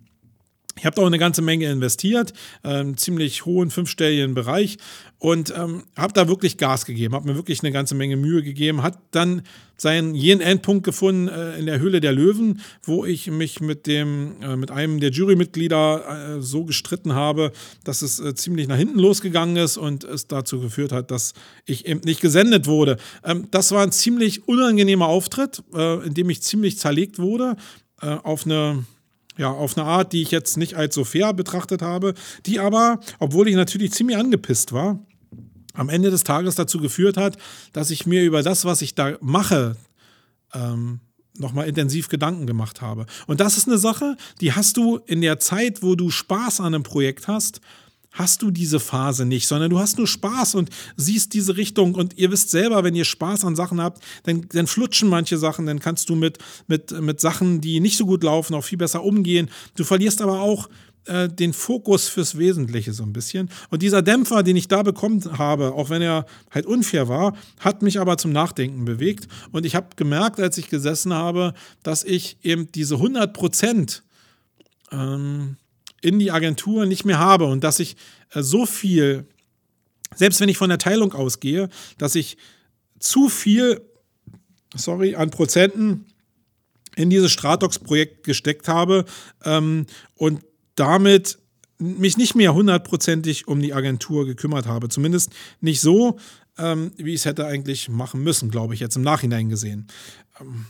[0.78, 4.76] Ich habe da auch eine ganze Menge investiert, ähm, ziemlich hohen fünfstelligen Bereich
[5.18, 8.82] und ähm, habe da wirklich Gas gegeben, habe mir wirklich eine ganze Menge Mühe gegeben,
[8.82, 9.42] hat dann
[9.78, 14.36] seinen jenen Endpunkt gefunden äh, in der Höhle der Löwen, wo ich mich mit dem
[14.42, 17.52] äh, mit einem der Jurymitglieder äh, so gestritten habe,
[17.84, 21.32] dass es äh, ziemlich nach hinten losgegangen ist und es dazu geführt hat, dass
[21.64, 22.98] ich eben nicht gesendet wurde.
[23.24, 27.56] Ähm, das war ein ziemlich unangenehmer Auftritt, äh, in dem ich ziemlich zerlegt wurde
[28.02, 28.84] äh, auf eine
[29.38, 32.14] ja, auf eine Art, die ich jetzt nicht als so fair betrachtet habe,
[32.46, 34.98] die aber, obwohl ich natürlich ziemlich angepisst war,
[35.74, 37.36] am Ende des Tages dazu geführt hat,
[37.72, 39.76] dass ich mir über das, was ich da mache,
[40.54, 41.00] ähm,
[41.38, 43.06] nochmal intensiv Gedanken gemacht habe.
[43.26, 46.74] Und das ist eine Sache, die hast du in der Zeit, wo du Spaß an
[46.74, 47.60] einem Projekt hast,
[48.16, 52.18] hast du diese Phase nicht, sondern du hast nur Spaß und siehst diese Richtung und
[52.18, 55.80] ihr wisst selber, wenn ihr Spaß an Sachen habt, dann, dann flutschen manche Sachen, dann
[55.80, 59.50] kannst du mit, mit, mit Sachen, die nicht so gut laufen, auch viel besser umgehen.
[59.76, 60.68] Du verlierst aber auch
[61.04, 63.48] äh, den Fokus fürs Wesentliche so ein bisschen.
[63.70, 67.82] Und dieser Dämpfer, den ich da bekommen habe, auch wenn er halt unfair war, hat
[67.82, 69.28] mich aber zum Nachdenken bewegt.
[69.52, 74.02] Und ich habe gemerkt, als ich gesessen habe, dass ich eben diese 100 Prozent
[74.90, 75.56] ähm,
[76.06, 77.96] in die Agentur nicht mehr habe und dass ich
[78.30, 79.26] äh, so viel,
[80.14, 82.36] selbst wenn ich von der Teilung ausgehe, dass ich
[83.00, 83.80] zu viel,
[84.76, 86.06] sorry, an Prozenten
[86.94, 89.04] in dieses Stratox-Projekt gesteckt habe
[89.44, 90.44] ähm, und
[90.76, 91.38] damit
[91.78, 94.88] mich nicht mehr hundertprozentig um die Agentur gekümmert habe.
[94.88, 95.30] Zumindest
[95.60, 96.18] nicht so,
[96.56, 99.88] ähm, wie ich es hätte eigentlich machen müssen, glaube ich, jetzt im Nachhinein gesehen.
[100.40, 100.66] Ähm,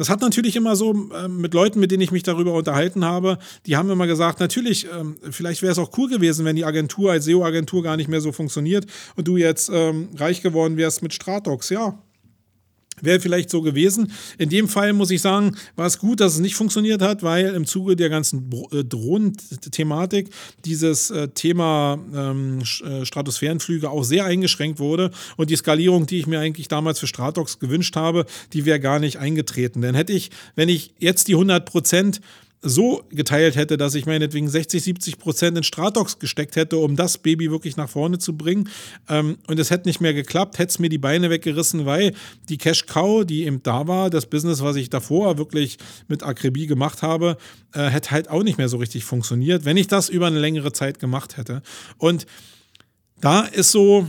[0.00, 3.36] das hat natürlich immer so äh, mit Leuten, mit denen ich mich darüber unterhalten habe,
[3.66, 7.12] die haben immer gesagt, natürlich, ähm, vielleicht wäre es auch cool gewesen, wenn die Agentur
[7.12, 8.86] als SEO-Agentur gar nicht mehr so funktioniert
[9.16, 11.68] und du jetzt ähm, reich geworden wärst mit Stratox.
[11.68, 11.98] Ja,
[13.02, 14.12] Wäre vielleicht so gewesen.
[14.38, 17.54] In dem Fall muss ich sagen, war es gut, dass es nicht funktioniert hat, weil
[17.54, 20.30] im Zuge der ganzen äh, Drohnen-Thematik
[20.64, 25.10] dieses äh, Thema ähm, äh, Stratosphärenflüge auch sehr eingeschränkt wurde.
[25.36, 28.98] Und die Skalierung, die ich mir eigentlich damals für Stratox gewünscht habe, die wäre gar
[28.98, 29.82] nicht eingetreten.
[29.82, 32.20] Denn hätte ich, wenn ich jetzt die 100 Prozent
[32.62, 37.16] so geteilt hätte, dass ich meinetwegen 60, 70 Prozent in Stratox gesteckt hätte, um das
[37.16, 38.68] Baby wirklich nach vorne zu bringen.
[39.08, 42.14] Ähm, und es hätte nicht mehr geklappt, hätte es mir die Beine weggerissen, weil
[42.48, 46.66] die Cash Cow, die eben da war, das Business, was ich davor wirklich mit Akribie
[46.66, 47.38] gemacht habe,
[47.72, 50.72] äh, hätte halt auch nicht mehr so richtig funktioniert, wenn ich das über eine längere
[50.72, 51.62] Zeit gemacht hätte.
[51.96, 52.26] Und
[53.20, 54.06] da ist so,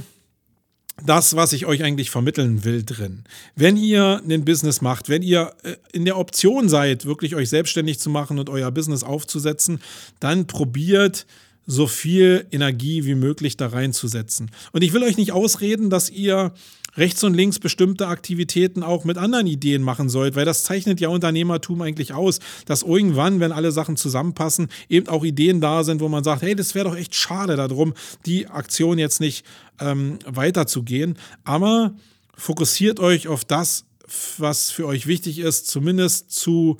[1.06, 3.24] das, was ich euch eigentlich vermitteln will, drin.
[3.56, 8.00] Wenn ihr ein Business macht, wenn ihr äh, in der Option seid, wirklich euch selbstständig
[8.00, 9.82] zu machen und euer Business aufzusetzen,
[10.20, 11.26] dann probiert
[11.68, 14.52] so viel Energie wie möglich da reinzusetzen.
[14.72, 16.54] Und ich will euch nicht ausreden, dass ihr
[16.96, 21.10] rechts und links bestimmte Aktivitäten auch mit anderen Ideen machen sollt, weil das zeichnet ja
[21.10, 26.10] Unternehmertum eigentlich aus, dass irgendwann, wenn alle Sachen zusammenpassen, eben auch Ideen da sind, wo
[26.10, 27.94] man sagt, hey, das wäre doch echt schade darum,
[28.26, 29.46] die Aktion jetzt nicht
[29.80, 31.18] ähm, weiterzugehen.
[31.44, 31.94] Aber
[32.36, 33.86] fokussiert euch auf das,
[34.38, 36.78] was für euch wichtig ist, zumindest zu,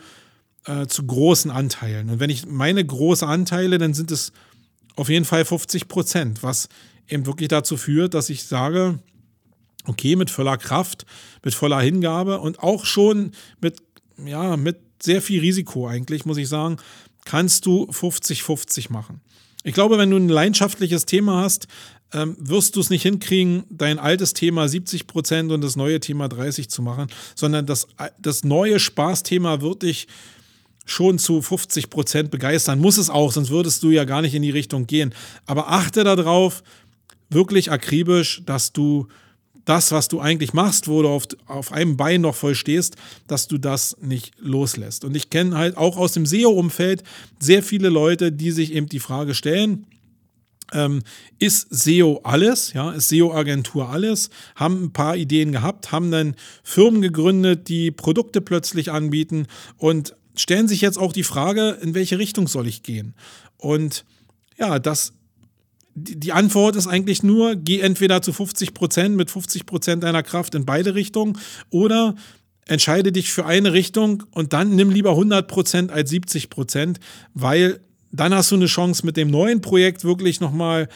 [0.66, 2.10] äh, zu großen Anteilen.
[2.10, 4.34] Und wenn ich meine große Anteile, dann sind es
[4.96, 6.68] auf jeden Fall 50 Prozent, was
[7.08, 9.00] eben wirklich dazu führt, dass ich sage,
[9.88, 11.06] okay, mit voller Kraft,
[11.44, 13.82] mit voller Hingabe und auch schon mit,
[14.24, 16.78] ja, mit sehr viel Risiko eigentlich, muss ich sagen,
[17.26, 19.22] kannst du 50-50 machen.
[19.64, 21.68] Ich glaube, wenn du ein leidenschaftliches Thema hast,
[22.14, 26.28] ähm, wirst du es nicht hinkriegen, dein altes Thema 70 Prozent und das neue Thema
[26.28, 27.88] 30 zu machen, sondern das,
[28.20, 30.08] das neue Spaßthema wird dich
[30.86, 32.80] schon zu 50 Prozent begeistern.
[32.80, 35.14] Muss es auch, sonst würdest du ja gar nicht in die Richtung gehen.
[35.46, 36.64] Aber achte darauf,
[37.30, 39.08] wirklich akribisch, dass du
[39.66, 42.96] das, was du eigentlich machst, wo du auf, auf einem Bein noch voll stehst,
[43.28, 45.06] dass du das nicht loslässt.
[45.06, 47.04] Und ich kenne halt auch aus dem SEO-Umfeld
[47.40, 49.86] sehr viele Leute, die sich eben die Frage stellen,
[50.74, 51.02] ähm,
[51.38, 52.74] ist SEO alles?
[52.74, 54.30] Ja, ist SEO-Agentur alles?
[54.56, 59.48] Haben ein paar Ideen gehabt, haben dann Firmen gegründet, die Produkte plötzlich anbieten
[59.78, 63.16] und stellen sich jetzt auch die Frage, in welche Richtung soll ich gehen?
[63.58, 64.06] Und
[64.58, 65.14] ja, das
[65.94, 70.56] die Antwort ist eigentlich nur, geh entweder zu 50 Prozent mit 50 Prozent deiner Kraft
[70.56, 71.38] in beide Richtungen
[71.70, 72.16] oder
[72.68, 77.00] entscheide dich für eine Richtung und dann nimm lieber 100 Prozent als 70 Prozent,
[77.34, 77.82] weil
[78.12, 80.88] dann hast du eine Chance mit dem neuen Projekt wirklich nochmal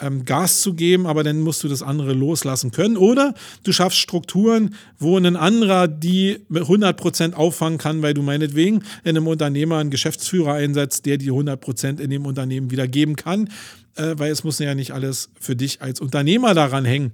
[0.00, 2.96] ähm, Gas zu geben, aber dann musst du das andere loslassen können.
[2.96, 8.82] Oder du schaffst Strukturen, wo ein anderer die mit 100% auffangen kann, weil du meinetwegen
[9.04, 13.48] in einem Unternehmer einen Geschäftsführer einsetzt, der die 100% in dem Unternehmen wieder geben kann,
[13.96, 17.12] äh, weil es muss ja nicht alles für dich als Unternehmer daran hängen,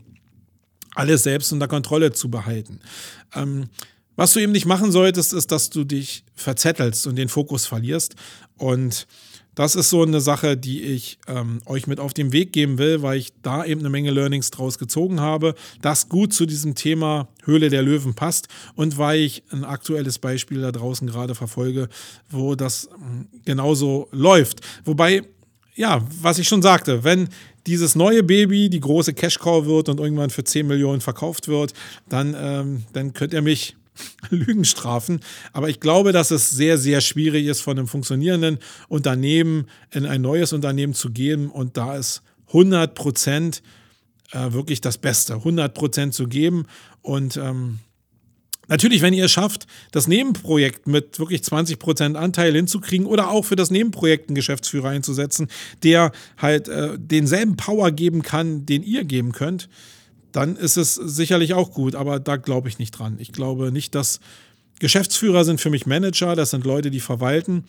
[0.95, 2.81] alles selbst unter Kontrolle zu behalten.
[3.35, 3.69] Ähm,
[4.17, 8.17] was du eben nicht machen solltest, ist, dass du dich verzettelst und den Fokus verlierst.
[8.59, 9.07] Und
[9.55, 13.03] das ist so eine Sache, die ich ähm, euch mit auf den Weg geben will,
[13.03, 17.29] weil ich da eben eine Menge Learnings draus gezogen habe, das gut zu diesem Thema
[17.45, 21.89] Höhle der Löwen passt und weil ich ein aktuelles Beispiel da draußen gerade verfolge,
[22.29, 24.61] wo das ähm, genauso läuft.
[24.85, 25.23] Wobei,
[25.75, 27.29] ja, was ich schon sagte, wenn
[27.67, 31.75] dieses neue Baby die große Cash-Cow wird und irgendwann für 10 Millionen verkauft wird,
[32.09, 33.77] dann, ähm, dann könnt ihr mich
[34.31, 35.21] Lügen strafen.
[35.53, 38.59] Aber ich glaube, dass es sehr, sehr schwierig ist, von einem funktionierenden
[38.89, 41.51] Unternehmen in ein neues Unternehmen zu gehen.
[41.51, 43.63] Und da ist 100 Prozent
[44.33, 46.67] äh, wirklich das Beste, 100 Prozent zu geben.
[47.03, 47.81] Und ähm,
[48.71, 53.57] Natürlich, wenn ihr es schafft, das Nebenprojekt mit wirklich 20% Anteil hinzukriegen oder auch für
[53.57, 55.49] das Nebenprojekt einen Geschäftsführer einzusetzen,
[55.83, 59.69] der halt äh, denselben Power geben kann, den ihr geben könnt,
[60.31, 63.17] dann ist es sicherlich auch gut, aber da glaube ich nicht dran.
[63.19, 64.21] Ich glaube nicht, dass
[64.79, 67.65] Geschäftsführer sind für mich Manager, das sind Leute, die verwalten,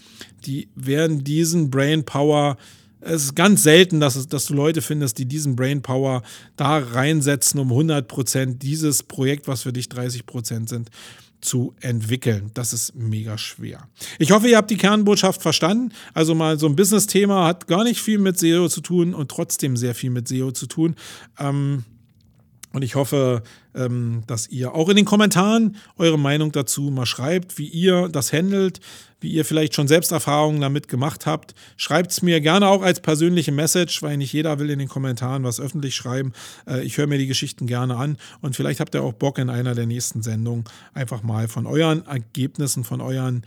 [0.45, 2.57] die werden diesen Brain Power,
[3.01, 6.23] es ist ganz selten, dass, es, dass du Leute findest, die diesen Brain Power
[6.55, 10.89] da reinsetzen, um 100% dieses Projekt, was für dich 30% sind,
[11.41, 12.51] zu entwickeln.
[12.53, 13.87] Das ist mega schwer.
[14.19, 15.91] Ich hoffe, ihr habt die Kernbotschaft verstanden.
[16.13, 19.75] Also mal so ein Business-Thema hat gar nicht viel mit SEO zu tun und trotzdem
[19.75, 20.95] sehr viel mit SEO zu tun.
[21.39, 21.83] Ähm,
[22.73, 23.43] und ich hoffe,
[23.75, 28.31] ähm, dass ihr auch in den Kommentaren eure Meinung dazu mal schreibt, wie ihr das
[28.31, 28.79] handelt,
[29.19, 31.53] wie ihr vielleicht schon selbst Erfahrungen damit gemacht habt.
[31.77, 35.43] Schreibt es mir gerne auch als persönliche Message, weil nicht jeder will in den Kommentaren
[35.43, 36.33] was öffentlich schreiben.
[36.67, 39.49] Äh, ich höre mir die Geschichten gerne an und vielleicht habt ihr auch Bock in
[39.49, 43.43] einer der nächsten Sendungen einfach mal von euren Ergebnissen, von euren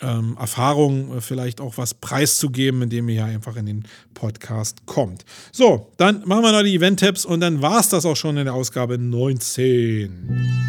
[0.00, 3.84] ähm, Erfahrung äh, vielleicht auch was preiszugeben, indem ihr hier einfach in den
[4.14, 5.24] Podcast kommt.
[5.52, 8.44] So, dann machen wir noch die Event-Tipps und dann war es das auch schon in
[8.44, 10.66] der Ausgabe 19.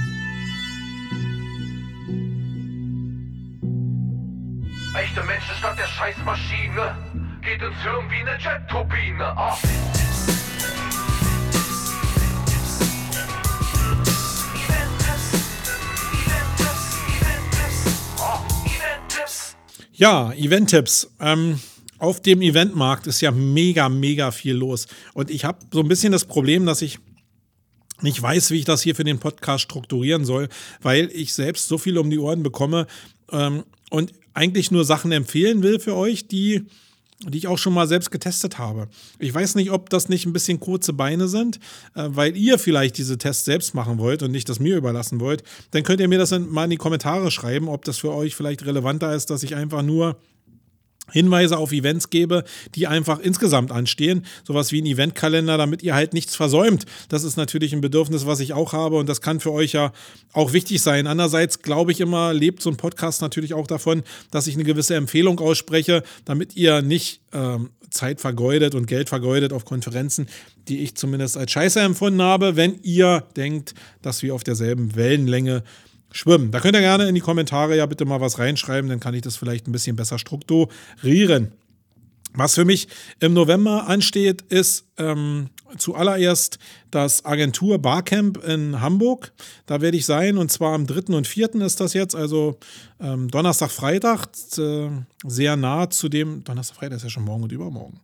[4.96, 6.96] Echte Menschen statt der Scheißmaschine.
[7.42, 9.24] Geht ins Hirn wie eine Jet-Turbine.
[9.24, 9.58] Ah.
[19.98, 21.10] Ja, Event-Tipps.
[21.20, 21.60] Ähm,
[21.98, 24.86] auf dem Eventmarkt ist ja mega, mega viel los.
[25.16, 27.00] Und ich habe so ein bisschen das Problem, dass ich
[28.02, 30.50] nicht weiß, wie ich das hier für den Podcast strukturieren soll,
[30.84, 32.86] weil ich selbst so viel um die Ohren bekomme
[33.32, 36.68] ähm, und eigentlich nur Sachen empfehlen will für euch, die
[37.26, 38.88] die ich auch schon mal selbst getestet habe.
[39.18, 41.58] Ich weiß nicht, ob das nicht ein bisschen kurze Beine sind,
[41.96, 45.44] äh, weil ihr vielleicht diese Tests selbst machen wollt und nicht das mir überlassen wollt.
[45.72, 48.66] Dann könnt ihr mir das mal in die Kommentare schreiben, ob das für euch vielleicht
[48.66, 50.18] relevanter ist, dass ich einfach nur
[51.12, 52.44] Hinweise auf Events gebe,
[52.76, 54.26] die einfach insgesamt anstehen.
[54.44, 56.86] Sowas wie ein Eventkalender, damit ihr halt nichts versäumt.
[57.10, 59.92] Das ist natürlich ein Bedürfnis, was ich auch habe und das kann für euch ja
[60.34, 61.08] auch wichtig sein.
[61.08, 64.96] Andererseits glaube ich immer, lebt so ein Podcast natürlich auch davon, dass ich eine gewisse
[64.96, 70.28] Empfehlung ausspreche, damit ihr nicht ähm, Zeit vergeudet und Geld vergeudet auf Konferenzen,
[70.68, 75.64] die ich zumindest als scheiße empfunden habe, wenn ihr denkt, dass wir auf derselben Wellenlänge
[76.18, 76.52] schwimmen.
[76.52, 79.22] Da könnt ihr gerne in die Kommentare ja bitte mal was reinschreiben, dann kann ich
[79.22, 81.52] das vielleicht ein bisschen besser strukturieren.
[82.34, 82.88] Was für mich
[83.20, 86.60] im November ansteht, ist ähm, zuallererst
[86.92, 89.32] das Agentur Barcamp in Hamburg.
[89.66, 91.16] Da werde ich sein und zwar am 3.
[91.16, 91.56] und 4.
[91.56, 92.60] ist das jetzt, also
[93.00, 94.90] ähm, Donnerstag, Freitag, äh,
[95.26, 98.00] sehr nah zu dem, Donnerstag, Freitag ist ja schon morgen und übermorgen.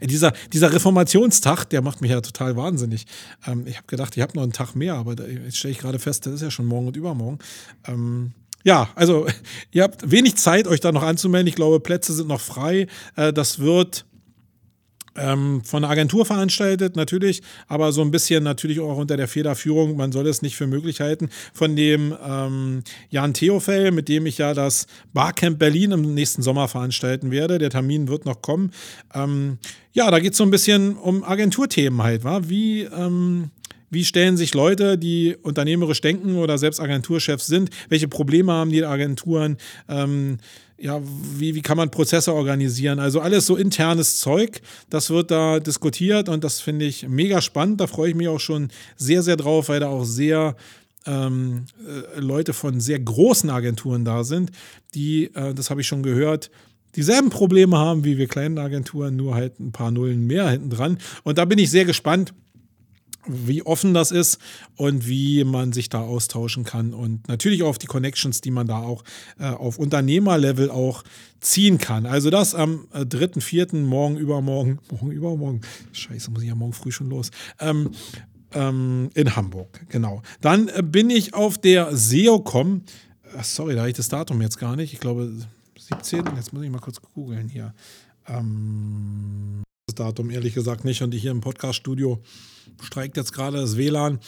[0.00, 3.06] Äh, Dieser, dieser Reformationstag, der macht mich ja total wahnsinnig.
[3.46, 5.78] Ähm, ich habe gedacht, ich habe noch einen Tag mehr, aber da, jetzt stelle ich
[5.78, 7.38] gerade fest, das ist ja schon morgen und übermorgen.
[7.86, 8.32] Ähm,
[8.64, 9.26] ja, also
[9.72, 11.48] ihr habt wenig Zeit, euch da noch anzumelden.
[11.48, 12.86] Ich glaube, Plätze sind noch frei.
[13.16, 14.04] Äh, das wird
[15.16, 19.96] ähm, von einer Agentur veranstaltet, natürlich, aber so ein bisschen natürlich auch unter der Federführung,
[19.96, 24.38] man soll es nicht für möglich halten, von dem ähm, Jan Theofel, mit dem ich
[24.38, 27.58] ja das Barcamp Berlin im nächsten Sommer veranstalten werde.
[27.58, 28.72] Der Termin wird noch kommen.
[29.14, 29.58] Ähm,
[29.92, 32.40] ja, da geht es so ein bisschen um Agenturthemen halt, wa?
[32.44, 33.50] Wie, ähm,
[33.90, 38.84] wie stellen sich Leute, die unternehmerisch denken oder selbst Agenturchefs sind, welche Probleme haben die
[38.84, 39.58] Agenturen?
[40.78, 41.00] Ja,
[41.36, 42.98] wie, wie kann man Prozesse organisieren?
[42.98, 44.60] Also alles so internes Zeug,
[44.90, 47.80] das wird da diskutiert und das finde ich mega spannend.
[47.80, 50.56] Da freue ich mich auch schon sehr, sehr drauf, weil da auch sehr
[51.06, 54.50] ähm, äh, Leute von sehr großen Agenturen da sind,
[54.94, 56.50] die, äh, das habe ich schon gehört,
[56.96, 60.98] dieselben Probleme haben wie wir kleinen Agenturen, nur halt ein paar Nullen mehr hinten dran.
[61.24, 62.34] Und da bin ich sehr gespannt,
[63.26, 64.38] wie offen das ist
[64.76, 68.66] und wie man sich da austauschen kann und natürlich auch auf die Connections, die man
[68.66, 69.04] da auch
[69.38, 71.04] äh, auf Unternehmerlevel auch
[71.40, 72.06] ziehen kann.
[72.06, 73.80] Also das am äh, 3.4.
[73.82, 75.60] morgen übermorgen, morgen übermorgen,
[75.92, 77.90] scheiße, muss ich ja morgen früh schon los, ähm,
[78.54, 80.22] ähm, in Hamburg, genau.
[80.40, 82.82] Dann äh, bin ich auf der SEOCom,
[83.42, 85.32] sorry, da habe ich das Datum jetzt gar nicht, ich glaube
[85.78, 87.74] 17, jetzt muss ich mal kurz googeln hier.
[88.28, 89.62] Ähm,
[89.92, 92.18] das Datum ehrlich gesagt nicht und hier im Podcast-Studio
[92.82, 94.20] streikt jetzt gerade das WLAN.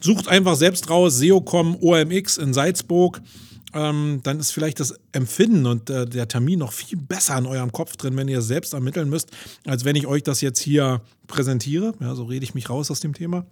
[0.00, 3.20] Sucht einfach selbst raus, SEOCom OMX in Salzburg.
[3.74, 7.70] Ähm, dann ist vielleicht das Empfinden und äh, der Termin noch viel besser in eurem
[7.70, 9.30] Kopf drin, wenn ihr es selbst ermitteln müsst,
[9.66, 11.92] als wenn ich euch das jetzt hier präsentiere.
[12.00, 13.44] Ja, so rede ich mich raus aus dem Thema.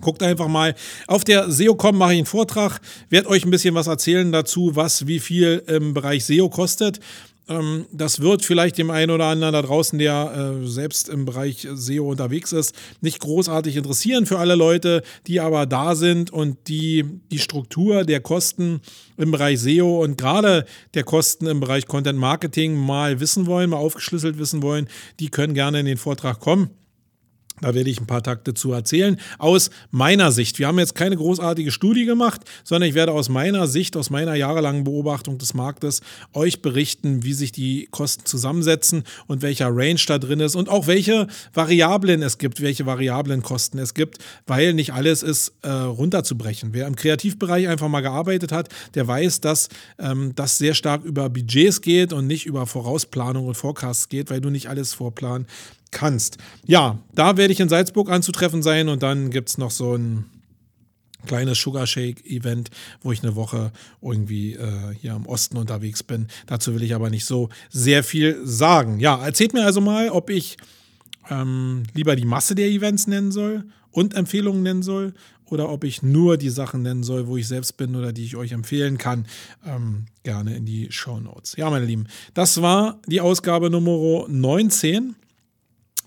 [0.00, 0.74] Guckt einfach mal.
[1.06, 5.06] Auf der SEOCom mache ich einen Vortrag, werde euch ein bisschen was erzählen dazu, was
[5.06, 7.00] wie viel im Bereich SEO kostet.
[7.48, 11.66] Ähm, das wird vielleicht dem einen oder anderen da draußen, der äh, selbst im Bereich
[11.72, 17.04] SEO unterwegs ist, nicht großartig interessieren für alle Leute, die aber da sind und die
[17.30, 18.80] die Struktur der Kosten
[19.16, 23.76] im Bereich SEO und gerade der Kosten im Bereich Content Marketing mal wissen wollen, mal
[23.76, 24.88] aufgeschlüsselt wissen wollen,
[25.20, 26.70] die können gerne in den Vortrag kommen.
[27.62, 29.18] Da werde ich ein paar Takte zu erzählen.
[29.38, 30.58] Aus meiner Sicht.
[30.58, 34.34] Wir haben jetzt keine großartige Studie gemacht, sondern ich werde aus meiner Sicht, aus meiner
[34.34, 36.02] jahrelangen Beobachtung des Marktes
[36.34, 40.86] euch berichten, wie sich die Kosten zusammensetzen und welcher Range da drin ist und auch
[40.86, 46.74] welche Variablen es gibt, welche Variablen Kosten es gibt, weil nicht alles ist äh, runterzubrechen.
[46.74, 51.30] Wer im Kreativbereich einfach mal gearbeitet hat, der weiß, dass ähm, das sehr stark über
[51.30, 55.46] Budgets geht und nicht über Vorausplanung und Forecasts geht, weil du nicht alles vorplanen
[55.90, 56.38] kannst.
[56.64, 60.26] Ja, da werde ich in Salzburg anzutreffen sein und dann gibt es noch so ein
[61.26, 62.70] kleines Sugar Shake Event,
[63.02, 66.28] wo ich eine Woche irgendwie äh, hier im Osten unterwegs bin.
[66.46, 69.00] Dazu will ich aber nicht so sehr viel sagen.
[69.00, 70.56] Ja, erzählt mir also mal, ob ich
[71.28, 75.14] ähm, lieber die Masse der Events nennen soll und Empfehlungen nennen soll
[75.46, 78.36] oder ob ich nur die Sachen nennen soll, wo ich selbst bin oder die ich
[78.36, 79.26] euch empfehlen kann.
[79.64, 81.54] Ähm, gerne in die Show Notes.
[81.56, 85.14] Ja, meine Lieben, das war die Ausgabe Nummer 19.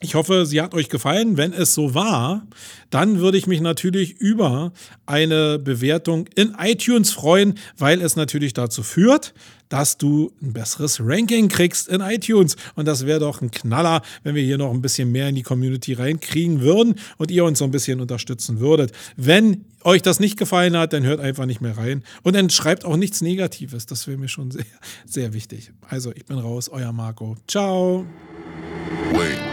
[0.02, 1.36] Ich hoffe, sie hat euch gefallen.
[1.36, 2.47] Wenn es so war,
[2.89, 4.72] dann würde ich mich natürlich über
[5.06, 9.34] eine Bewertung in iTunes freuen, weil es natürlich dazu führt,
[9.68, 12.56] dass du ein besseres Ranking kriegst in iTunes.
[12.76, 15.43] Und das wäre doch ein Knaller, wenn wir hier noch ein bisschen mehr in die
[15.43, 18.93] Community reinkriegen würden und ihr uns so ein bisschen unterstützen würdet.
[19.18, 22.04] Wenn euch das nicht gefallen hat, dann hört einfach nicht mehr rein.
[22.24, 23.86] Und dann schreibt auch nichts Negatives.
[23.86, 24.66] Das wäre mir schon sehr,
[25.06, 25.72] sehr wichtig.
[25.88, 27.36] Also, ich bin raus, euer Marco.
[27.47, 28.06] Ciao.
[29.14, 29.49] Wait.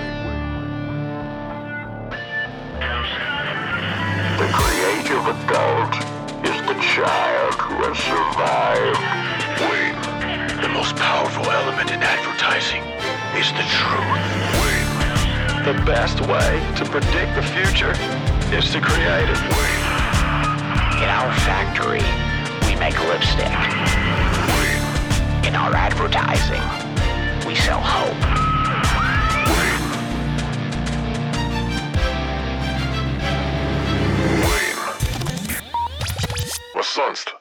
[5.17, 5.95] of adult
[6.45, 9.01] is the child who has survived.
[9.65, 9.97] Wayne,
[10.61, 12.85] the most powerful element in advertising
[13.33, 14.25] is the truth.
[14.61, 14.93] Wayne,
[15.65, 17.97] the best way to predict the future
[18.53, 19.41] is to create it.
[19.57, 19.87] Wayne,
[21.01, 22.05] in our factory,
[22.69, 23.57] we make lipstick.
[24.53, 26.61] Wayne, in our advertising,
[27.49, 28.56] we sell hope.
[36.95, 37.37] sonst?